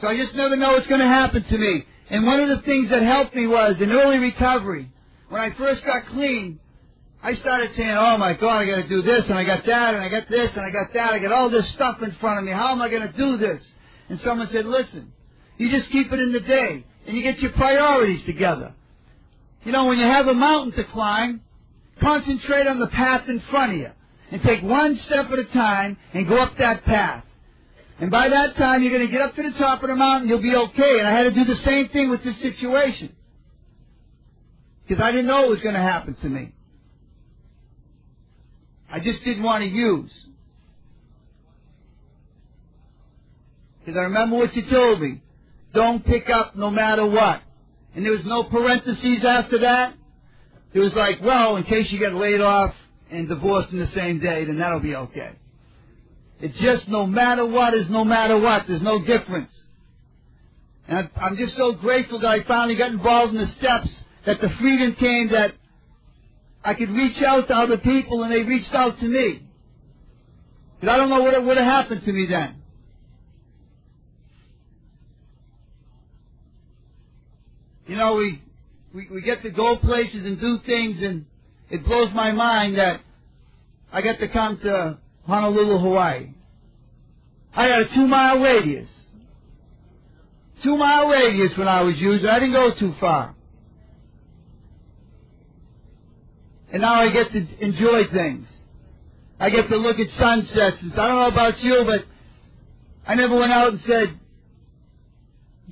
So 0.00 0.08
I 0.08 0.16
just 0.16 0.34
never 0.34 0.56
know 0.56 0.72
what's 0.72 0.86
going 0.86 1.00
to 1.00 1.06
happen 1.06 1.44
to 1.44 1.58
me. 1.58 1.84
And 2.10 2.26
one 2.26 2.40
of 2.40 2.48
the 2.48 2.62
things 2.62 2.90
that 2.90 3.02
helped 3.02 3.34
me 3.34 3.46
was 3.46 3.80
in 3.80 3.92
early 3.92 4.18
recovery. 4.18 4.90
When 5.28 5.40
I 5.40 5.52
first 5.54 5.84
got 5.84 6.06
clean, 6.08 6.58
I 7.22 7.34
started 7.34 7.74
saying, 7.76 7.96
oh 7.96 8.18
my 8.18 8.34
God, 8.34 8.58
I 8.58 8.66
got 8.66 8.82
to 8.82 8.88
do 8.88 9.00
this, 9.00 9.26
and 9.28 9.38
I 9.38 9.44
got 9.44 9.64
that, 9.64 9.94
and 9.94 10.02
I 10.02 10.08
got 10.08 10.28
this, 10.28 10.50
and 10.56 10.66
I 10.66 10.70
got 10.70 10.92
that. 10.92 11.12
I 11.12 11.18
got 11.20 11.32
all 11.32 11.48
this 11.48 11.68
stuff 11.70 12.02
in 12.02 12.10
front 12.12 12.40
of 12.40 12.44
me. 12.44 12.50
How 12.50 12.72
am 12.72 12.82
I 12.82 12.88
going 12.88 13.10
to 13.10 13.16
do 13.16 13.36
this? 13.36 13.64
And 14.08 14.20
someone 14.20 14.48
said, 14.50 14.66
listen, 14.66 15.12
you 15.56 15.70
just 15.70 15.90
keep 15.90 16.12
it 16.12 16.18
in 16.18 16.32
the 16.32 16.40
day 16.40 16.84
and 17.06 17.16
you 17.16 17.22
get 17.22 17.38
your 17.38 17.52
priorities 17.52 18.24
together. 18.24 18.74
You 19.64 19.72
know, 19.72 19.86
when 19.86 19.98
you 19.98 20.04
have 20.04 20.26
a 20.26 20.34
mountain 20.34 20.72
to 20.72 20.84
climb, 20.84 21.40
concentrate 22.02 22.66
on 22.66 22.78
the 22.78 22.88
path 22.88 23.28
in 23.28 23.40
front 23.40 23.72
of 23.72 23.78
you 23.78 23.90
and 24.30 24.42
take 24.42 24.62
one 24.62 24.98
step 24.98 25.30
at 25.30 25.38
a 25.38 25.44
time 25.44 25.96
and 26.12 26.28
go 26.28 26.38
up 26.38 26.56
that 26.58 26.84
path. 26.84 27.24
And 27.98 28.10
by 28.10 28.28
that 28.28 28.56
time, 28.56 28.82
you're 28.82 28.92
going 28.92 29.06
to 29.06 29.12
get 29.12 29.22
up 29.22 29.36
to 29.36 29.42
the 29.42 29.56
top 29.58 29.82
of 29.82 29.88
the 29.88 29.94
mountain, 29.94 30.28
you'll 30.28 30.42
be 30.42 30.54
okay. 30.54 30.98
And 30.98 31.06
I 31.06 31.12
had 31.12 31.24
to 31.24 31.30
do 31.30 31.44
the 31.44 31.60
same 31.62 31.88
thing 31.90 32.10
with 32.10 32.24
this 32.24 32.36
situation. 32.38 33.14
Because 34.86 35.02
I 35.02 35.12
didn't 35.12 35.26
know 35.26 35.44
it 35.44 35.50
was 35.50 35.60
going 35.60 35.74
to 35.74 35.80
happen 35.80 36.14
to 36.16 36.28
me. 36.28 36.52
I 38.90 38.98
just 38.98 39.22
didn't 39.24 39.42
want 39.42 39.62
to 39.62 39.68
use. 39.68 40.10
Because 43.78 43.96
I 43.96 44.02
remember 44.02 44.36
what 44.36 44.54
you 44.56 44.62
told 44.62 45.00
me. 45.00 45.22
Don't 45.72 46.04
pick 46.04 46.28
up 46.28 46.56
no 46.56 46.70
matter 46.70 47.06
what. 47.06 47.40
And 47.94 48.04
there 48.04 48.12
was 48.12 48.24
no 48.24 48.44
parentheses 48.44 49.24
after 49.24 49.58
that. 49.58 49.94
It 50.72 50.80
was 50.80 50.94
like, 50.94 51.22
well, 51.22 51.56
in 51.56 51.64
case 51.64 51.90
you 51.90 51.98
get 51.98 52.14
laid 52.14 52.40
off 52.40 52.74
and 53.10 53.28
divorced 53.28 53.72
in 53.72 53.78
the 53.78 53.88
same 53.88 54.18
day, 54.18 54.44
then 54.44 54.58
that'll 54.58 54.80
be 54.80 54.96
okay. 54.96 55.32
It's 56.40 56.58
just 56.58 56.88
no 56.88 57.06
matter 57.06 57.46
what 57.46 57.74
is 57.74 57.88
no 57.88 58.04
matter 58.04 58.38
what. 58.38 58.66
There's 58.66 58.82
no 58.82 59.04
difference. 59.04 59.52
And 60.88 61.08
I'm 61.16 61.36
just 61.36 61.56
so 61.56 61.72
grateful 61.72 62.18
that 62.20 62.28
I 62.28 62.42
finally 62.44 62.74
got 62.74 62.90
involved 62.90 63.34
in 63.34 63.40
the 63.40 63.48
steps, 63.48 63.88
that 64.26 64.40
the 64.40 64.50
freedom 64.50 64.94
came 64.94 65.28
that 65.28 65.54
I 66.64 66.74
could 66.74 66.90
reach 66.90 67.22
out 67.22 67.46
to 67.48 67.54
other 67.54 67.78
people 67.78 68.22
and 68.22 68.32
they 68.32 68.42
reached 68.42 68.74
out 68.74 68.98
to 68.98 69.04
me. 69.04 69.42
Because 70.80 70.94
I 70.94 70.96
don't 70.96 71.10
know 71.10 71.22
what 71.22 71.44
would 71.44 71.56
have 71.58 71.66
happened 71.66 72.04
to 72.04 72.12
me 72.12 72.26
then. 72.26 72.62
you 77.86 77.98
know, 77.98 78.14
we, 78.14 78.42
we, 78.92 79.08
we 79.08 79.22
get 79.22 79.42
to 79.42 79.50
go 79.50 79.76
places 79.76 80.24
and 80.24 80.40
do 80.40 80.58
things 80.66 81.00
and 81.02 81.26
it 81.70 81.84
blows 81.84 82.12
my 82.12 82.32
mind 82.32 82.76
that 82.76 83.00
I 83.92 84.02
get 84.02 84.20
to 84.20 84.28
come 84.28 84.58
to 84.58 84.98
Honolulu, 85.26 85.78
Hawaii. 85.78 86.28
I 87.54 87.66
had 87.66 87.80
a 87.80 87.94
two 87.94 88.06
mile 88.06 88.40
radius. 88.40 88.90
Two 90.62 90.76
mile 90.76 91.08
radius 91.08 91.56
when 91.56 91.68
I 91.68 91.82
was 91.82 91.98
using. 91.98 92.28
I 92.28 92.38
didn't 92.38 92.54
go 92.54 92.72
too 92.72 92.94
far. 93.00 93.34
And 96.70 96.82
now 96.82 96.94
I 96.94 97.08
get 97.08 97.32
to 97.32 97.46
enjoy 97.64 98.06
things. 98.08 98.48
I 99.38 99.50
get 99.50 99.68
to 99.68 99.76
look 99.76 99.98
at 99.98 100.10
sunsets. 100.12 100.82
I 100.82 101.08
don't 101.08 101.16
know 101.16 101.26
about 101.26 101.62
you, 101.62 101.84
but 101.84 102.04
I 103.06 103.14
never 103.14 103.36
went 103.36 103.52
out 103.52 103.68
and 103.68 103.80
said, 103.82 104.18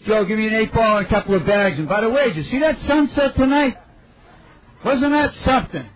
Joe, 0.00 0.24
give 0.24 0.38
me 0.38 0.46
an 0.46 0.54
eight 0.54 0.72
ball 0.72 0.98
and 0.98 1.06
a 1.06 1.08
couple 1.08 1.34
of 1.34 1.44
bags. 1.46 1.78
And 1.78 1.88
by 1.88 2.00
the 2.00 2.08
way, 2.08 2.26
did 2.26 2.36
you 2.36 2.44
see 2.44 2.58
that 2.60 2.78
sunset 2.80 3.34
tonight? 3.34 3.76
Wasn't 4.84 5.12
that 5.12 5.34
something? 5.36 5.88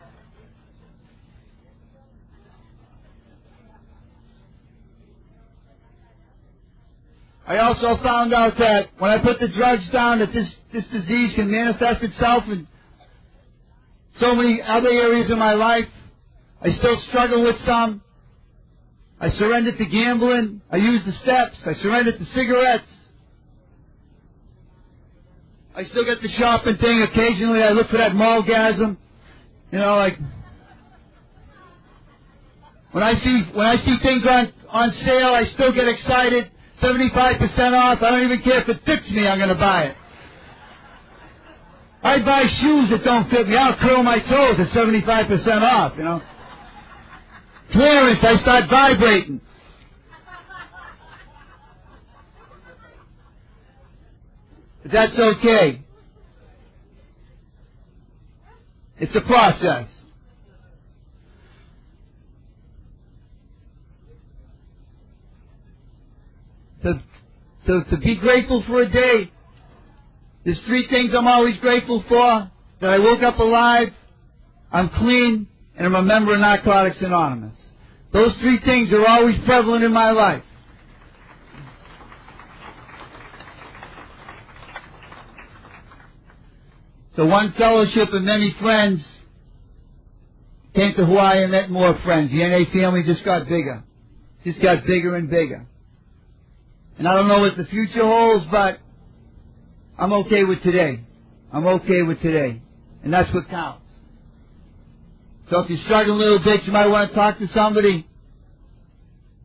I 7.47 7.59
also 7.59 7.97
found 7.99 8.33
out 8.33 8.57
that 8.59 8.91
when 8.99 9.11
I 9.11 9.19
put 9.19 9.39
the 9.39 9.49
drugs 9.49 9.89
down, 9.91 10.21
that 10.21 10.33
this, 10.33 10.55
this 10.73 10.87
disease 10.87 11.35
can 11.35 11.51
manifest 11.51 12.03
itself 12.03 12.49
in 12.49 12.67
so 14.17 14.35
many 14.35 14.63
other 14.63 14.91
areas 14.91 15.31
of 15.31 15.39
my 15.39 15.53
life. 15.53 15.89
I 16.63 16.71
still 16.71 16.99
struggle 17.01 17.43
with 17.43 17.61
some. 17.61 18.03
I 19.21 19.31
surrendered 19.31 19.77
to 19.77 19.85
gambling. 19.85 20.63
I 20.71 20.77
used 20.77 21.05
the 21.05 21.13
steps. 21.13 21.59
I 21.67 21.75
surrendered 21.75 22.19
to 22.19 22.25
cigarettes. 22.27 22.91
I 25.77 25.85
still 25.85 26.05
get 26.05 26.23
the 26.23 26.29
shopping 26.29 26.77
thing. 26.77 27.03
Occasionally 27.03 27.63
I 27.63 27.71
look 27.71 27.89
for 27.89 27.99
that 27.99 28.13
mallgasm. 28.13 28.97
You 29.73 29.79
know, 29.79 29.97
like 29.97 30.19
when 32.93 33.03
I 33.03 33.15
see 33.15 33.43
when 33.53 33.67
I 33.67 33.77
see 33.77 33.99
things 33.99 34.25
on 34.27 34.53
on 34.71 34.93
sale, 34.93 35.35
I 35.35 35.45
still 35.45 35.73
get 35.73 35.89
excited. 35.89 36.51
Seventy 36.81 37.11
five 37.11 37.39
percent 37.39 37.75
off. 37.75 38.03
I 38.03 38.11
don't 38.11 38.25
even 38.25 38.43
care 38.43 38.61
if 38.61 38.69
it 38.69 38.85
fits 38.85 39.11
me. 39.11 39.27
I'm 39.27 39.39
going 39.39 39.49
to 39.49 39.55
buy 39.57 39.85
it. 39.85 39.97
I 42.03 42.21
buy 42.21 42.47
shoes 42.47 42.91
that 42.91 43.03
don't 43.03 43.29
fit 43.31 43.49
me. 43.49 43.57
I'll 43.57 43.77
curl 43.77 44.03
my 44.03 44.19
toes 44.21 44.61
at 44.61 44.73
seventy 44.73 45.01
five 45.01 45.27
percent 45.27 45.65
off. 45.65 45.95
You 45.97 46.05
know. 46.05 46.23
Clearance. 47.73 48.23
I 48.23 48.37
start 48.37 48.69
vibrating. 48.69 49.41
But 54.73 54.74
that's 54.93 55.19
okay. 55.19 55.83
It's 58.99 59.15
a 59.15 59.21
process. 59.23 59.89
So, 66.83 66.99
so 67.67 67.83
to 67.83 67.97
be 67.97 68.15
grateful 68.17 68.63
for 68.65 68.83
a 68.83 68.89
day, 68.89 69.33
there's 70.45 70.61
three 70.63 70.87
things 70.89 71.15
I'm 71.15 71.27
always 71.27 71.59
grateful 71.59 72.05
for. 72.09 72.51
That 72.81 72.91
I 72.91 72.99
woke 72.99 73.23
up 73.23 73.39
alive, 73.39 73.93
I'm 74.71 74.91
clean, 74.91 75.47
and 75.77 75.87
I'm 75.87 75.95
a 75.95 76.03
member 76.03 76.35
of 76.35 76.41
Narcotics 76.41 77.01
Anonymous. 77.01 77.57
Those 78.13 78.35
three 78.39 78.59
things 78.59 78.93
are 78.93 79.07
always 79.07 79.39
prevalent 79.47 79.85
in 79.85 79.93
my 79.93 80.11
life. 80.11 80.43
So 87.17 87.27
one 87.27 87.53
fellowship 87.53 88.13
and 88.13 88.25
many 88.25 88.53
friends 88.61 89.05
came 90.75 90.95
to 90.95 91.07
Hawaii 91.07 91.43
and 91.43 91.53
met 91.53 91.71
more 91.71 91.97
friends. 92.01 92.33
The 92.33 92.39
NA 92.39 92.71
family 92.73 93.05
just 93.05 93.25
got 93.25 93.49
bigger. 93.49 93.85
Just 94.45 94.61
got 94.61 94.85
bigger 94.85 95.15
and 95.15 95.31
bigger. 95.31 95.67
And 96.99 97.07
I 97.07 97.15
don't 97.15 97.29
know 97.29 97.41
what 97.41 97.57
the 97.57 97.65
future 97.67 98.03
holds, 98.03 98.45
but 98.47 98.81
I'm 99.97 100.13
okay 100.13 100.45
with 100.45 100.63
today. 100.63 101.01
I'm 101.53 101.67
okay 101.67 102.03
with 102.03 102.21
today. 102.21 102.61
And 103.05 103.13
that's 103.13 103.33
what 103.33 103.49
counts. 103.49 103.89
So 105.51 105.61
if 105.61 105.71
you're 105.71 105.85
struggling 105.85 106.17
a 106.17 106.21
little 106.21 106.39
bit, 106.41 106.65
you 106.65 106.73
might 106.73 106.87
want 106.87 107.11
to 107.11 107.15
talk 107.15 107.39
to 107.39 107.47
somebody. 107.49 108.07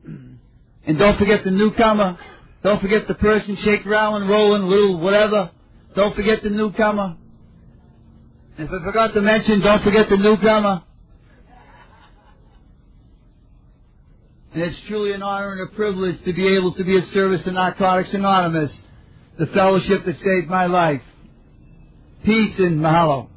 And 0.06 0.98
don't 0.98 1.20
forget 1.20 1.44
the 1.44 1.52
newcomer. 1.52 2.18
Don't 2.64 2.82
forget 2.82 3.08
the 3.08 3.14
person 3.14 3.58
shaking 3.58 3.88
around 3.88 4.24
and 4.24 4.30
rolling, 4.30 4.64
little 4.64 4.98
whatever. 4.98 5.52
Don't 5.96 6.16
forget 6.16 6.42
the 6.42 6.50
newcomer. 6.50 7.16
If 8.60 8.70
I 8.70 8.84
forgot 8.84 9.14
to 9.14 9.22
mention, 9.22 9.62
don't 9.62 9.82
forget 9.86 10.10
the 10.10 10.18
newcomer. 10.18 10.84
And 14.54 14.64
it's 14.64 14.78
truly 14.82 15.14
an 15.14 15.24
honor 15.24 15.54
and 15.54 15.62
a 15.62 15.76
privilege 15.78 16.22
to 16.26 16.34
be 16.34 16.58
able 16.58 16.74
to 16.74 16.84
be 16.84 16.98
of 16.98 17.06
service 17.14 17.42
to 17.46 17.52
Narcotics 17.52 18.14
Anonymous, 18.14 18.76
the 19.38 19.46
fellowship 19.48 20.04
that 20.04 20.20
saved 20.20 20.50
my 20.50 20.66
life. 20.66 21.02
Peace 22.26 22.60
and 22.60 22.82
mahalo. 22.82 23.30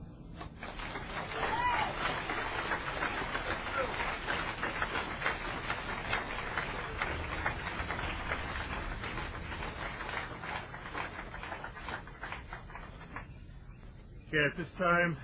Okay, 14.34 14.46
at 14.50 14.56
this 14.56 14.66
time, 14.78 15.14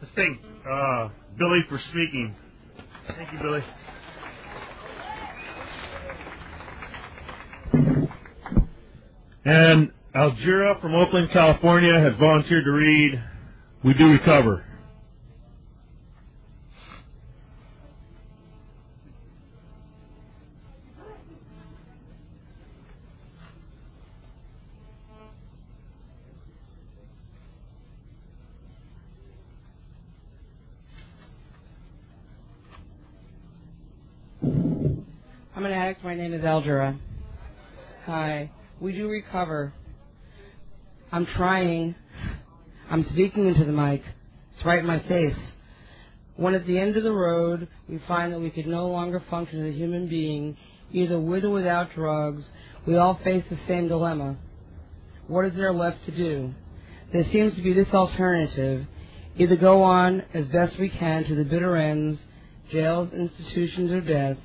let's 0.00 0.14
thank 0.14 0.40
uh, 0.66 1.10
Billy 1.38 1.60
for 1.68 1.78
speaking. 1.90 2.34
Thank 3.08 3.30
you, 3.30 3.38
Billy. 3.42 3.62
And 9.44 9.92
Algira 10.14 10.80
from 10.80 10.94
Oakland, 10.94 11.28
California 11.30 12.00
has 12.00 12.16
volunteered 12.18 12.64
to 12.64 12.70
read 12.70 13.22
We 13.84 13.92
Do 13.92 14.12
Recover. 14.12 14.64
I'm 35.56 35.64
an 35.64 35.70
addict. 35.70 36.02
My 36.02 36.16
name 36.16 36.34
is 36.34 36.42
Eldra. 36.42 36.98
Hi. 38.06 38.50
We 38.80 38.92
do 38.92 39.08
recover. 39.08 39.72
I'm 41.12 41.26
trying. 41.26 41.94
I'm 42.90 43.08
speaking 43.10 43.46
into 43.46 43.64
the 43.64 43.70
mic. 43.70 44.02
It's 44.56 44.64
right 44.64 44.80
in 44.80 44.86
my 44.86 44.98
face. 44.98 45.36
When 46.34 46.56
at 46.56 46.66
the 46.66 46.76
end 46.76 46.96
of 46.96 47.04
the 47.04 47.12
road 47.12 47.68
we 47.88 48.00
find 48.08 48.32
that 48.32 48.40
we 48.40 48.50
could 48.50 48.66
no 48.66 48.88
longer 48.88 49.22
function 49.30 49.64
as 49.64 49.72
a 49.72 49.78
human 49.78 50.08
being, 50.08 50.56
either 50.90 51.20
with 51.20 51.44
or 51.44 51.50
without 51.50 51.94
drugs, 51.94 52.44
we 52.84 52.96
all 52.96 53.20
face 53.22 53.44
the 53.48 53.58
same 53.68 53.86
dilemma. 53.86 54.36
What 55.28 55.44
is 55.44 55.54
there 55.54 55.72
left 55.72 56.04
to 56.06 56.10
do? 56.10 56.52
There 57.12 57.26
seems 57.30 57.54
to 57.54 57.62
be 57.62 57.72
this 57.72 57.94
alternative. 57.94 58.88
Either 59.38 59.54
go 59.54 59.84
on 59.84 60.24
as 60.34 60.46
best 60.48 60.80
we 60.80 60.88
can 60.88 61.22
to 61.26 61.36
the 61.36 61.44
bitter 61.44 61.76
ends, 61.76 62.18
jails, 62.72 63.12
institutions, 63.12 63.92
or 63.92 64.00
death, 64.00 64.38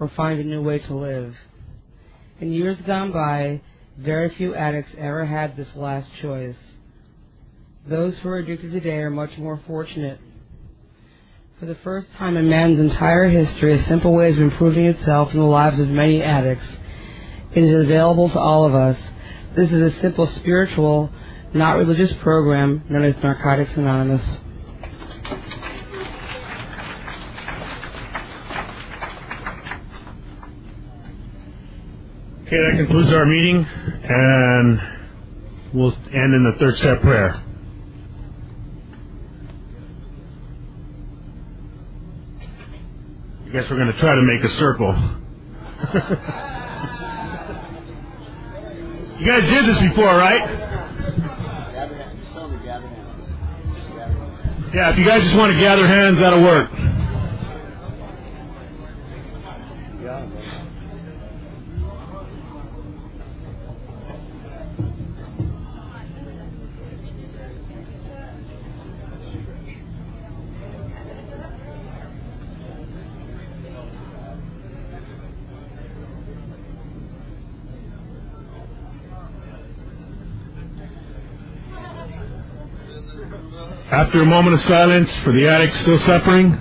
or 0.00 0.08
find 0.16 0.40
a 0.40 0.44
new 0.44 0.62
way 0.62 0.78
to 0.78 0.94
live. 0.94 1.36
In 2.40 2.52
years 2.52 2.78
gone 2.86 3.12
by, 3.12 3.60
very 3.98 4.34
few 4.34 4.54
addicts 4.54 4.92
ever 4.96 5.26
had 5.26 5.56
this 5.56 5.68
last 5.76 6.08
choice. 6.22 6.56
Those 7.86 8.16
who 8.18 8.30
are 8.30 8.38
addicted 8.38 8.72
today 8.72 8.96
are 8.96 9.10
much 9.10 9.36
more 9.36 9.60
fortunate. 9.66 10.18
For 11.58 11.66
the 11.66 11.74
first 11.76 12.08
time 12.14 12.38
in 12.38 12.48
man's 12.48 12.80
entire 12.80 13.28
history, 13.28 13.74
a 13.78 13.84
simple 13.86 14.14
way 14.14 14.30
of 14.30 14.38
improving 14.38 14.86
itself 14.86 15.34
in 15.34 15.38
the 15.38 15.44
lives 15.44 15.78
of 15.78 15.88
many 15.88 16.22
addicts 16.22 16.66
is 17.54 17.84
available 17.84 18.30
to 18.30 18.38
all 18.38 18.64
of 18.64 18.74
us. 18.74 18.96
This 19.54 19.70
is 19.70 19.94
a 19.94 20.00
simple 20.00 20.26
spiritual, 20.26 21.10
not 21.52 21.76
religious 21.76 22.12
program 22.22 22.84
known 22.88 23.04
as 23.04 23.22
Narcotics 23.22 23.76
Anonymous. 23.76 24.22
Okay, 32.50 32.58
that 32.68 32.76
concludes 32.78 33.12
our 33.12 33.26
meeting, 33.26 33.64
and 33.64 34.80
we'll 35.72 35.94
end 36.12 36.34
in 36.34 36.52
the 36.52 36.58
third 36.58 36.76
step 36.78 37.00
prayer. 37.00 37.40
I 43.46 43.50
guess 43.50 43.70
we're 43.70 43.76
going 43.76 43.92
to 43.92 43.98
try 44.00 44.16
to 44.16 44.22
make 44.22 44.42
a 44.42 44.48
circle. 44.58 44.90
you 49.20 49.26
guys 49.28 49.44
did 49.44 49.66
this 49.66 49.78
before, 49.88 50.16
right? 50.16 50.50
Yeah, 54.74 54.90
if 54.90 54.98
you 54.98 55.04
guys 55.04 55.22
just 55.22 55.36
want 55.36 55.52
to 55.52 55.58
gather 55.60 55.86
hands, 55.86 56.18
that'll 56.18 56.42
work. 56.42 56.68
After 84.10 84.22
a 84.22 84.26
moment 84.26 84.54
of 84.54 84.66
silence 84.66 85.08
for 85.18 85.32
the 85.32 85.46
addict 85.46 85.76
still 85.76 86.00
suffering, 86.00 86.60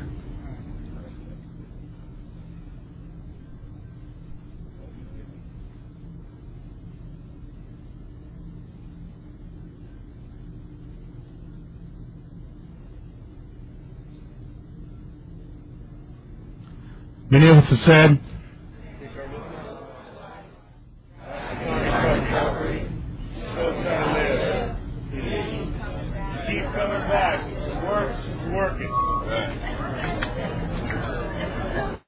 many 17.31 17.47
of 17.47 17.57
us 17.57 17.65
have 17.69 17.79
said, 17.79 18.19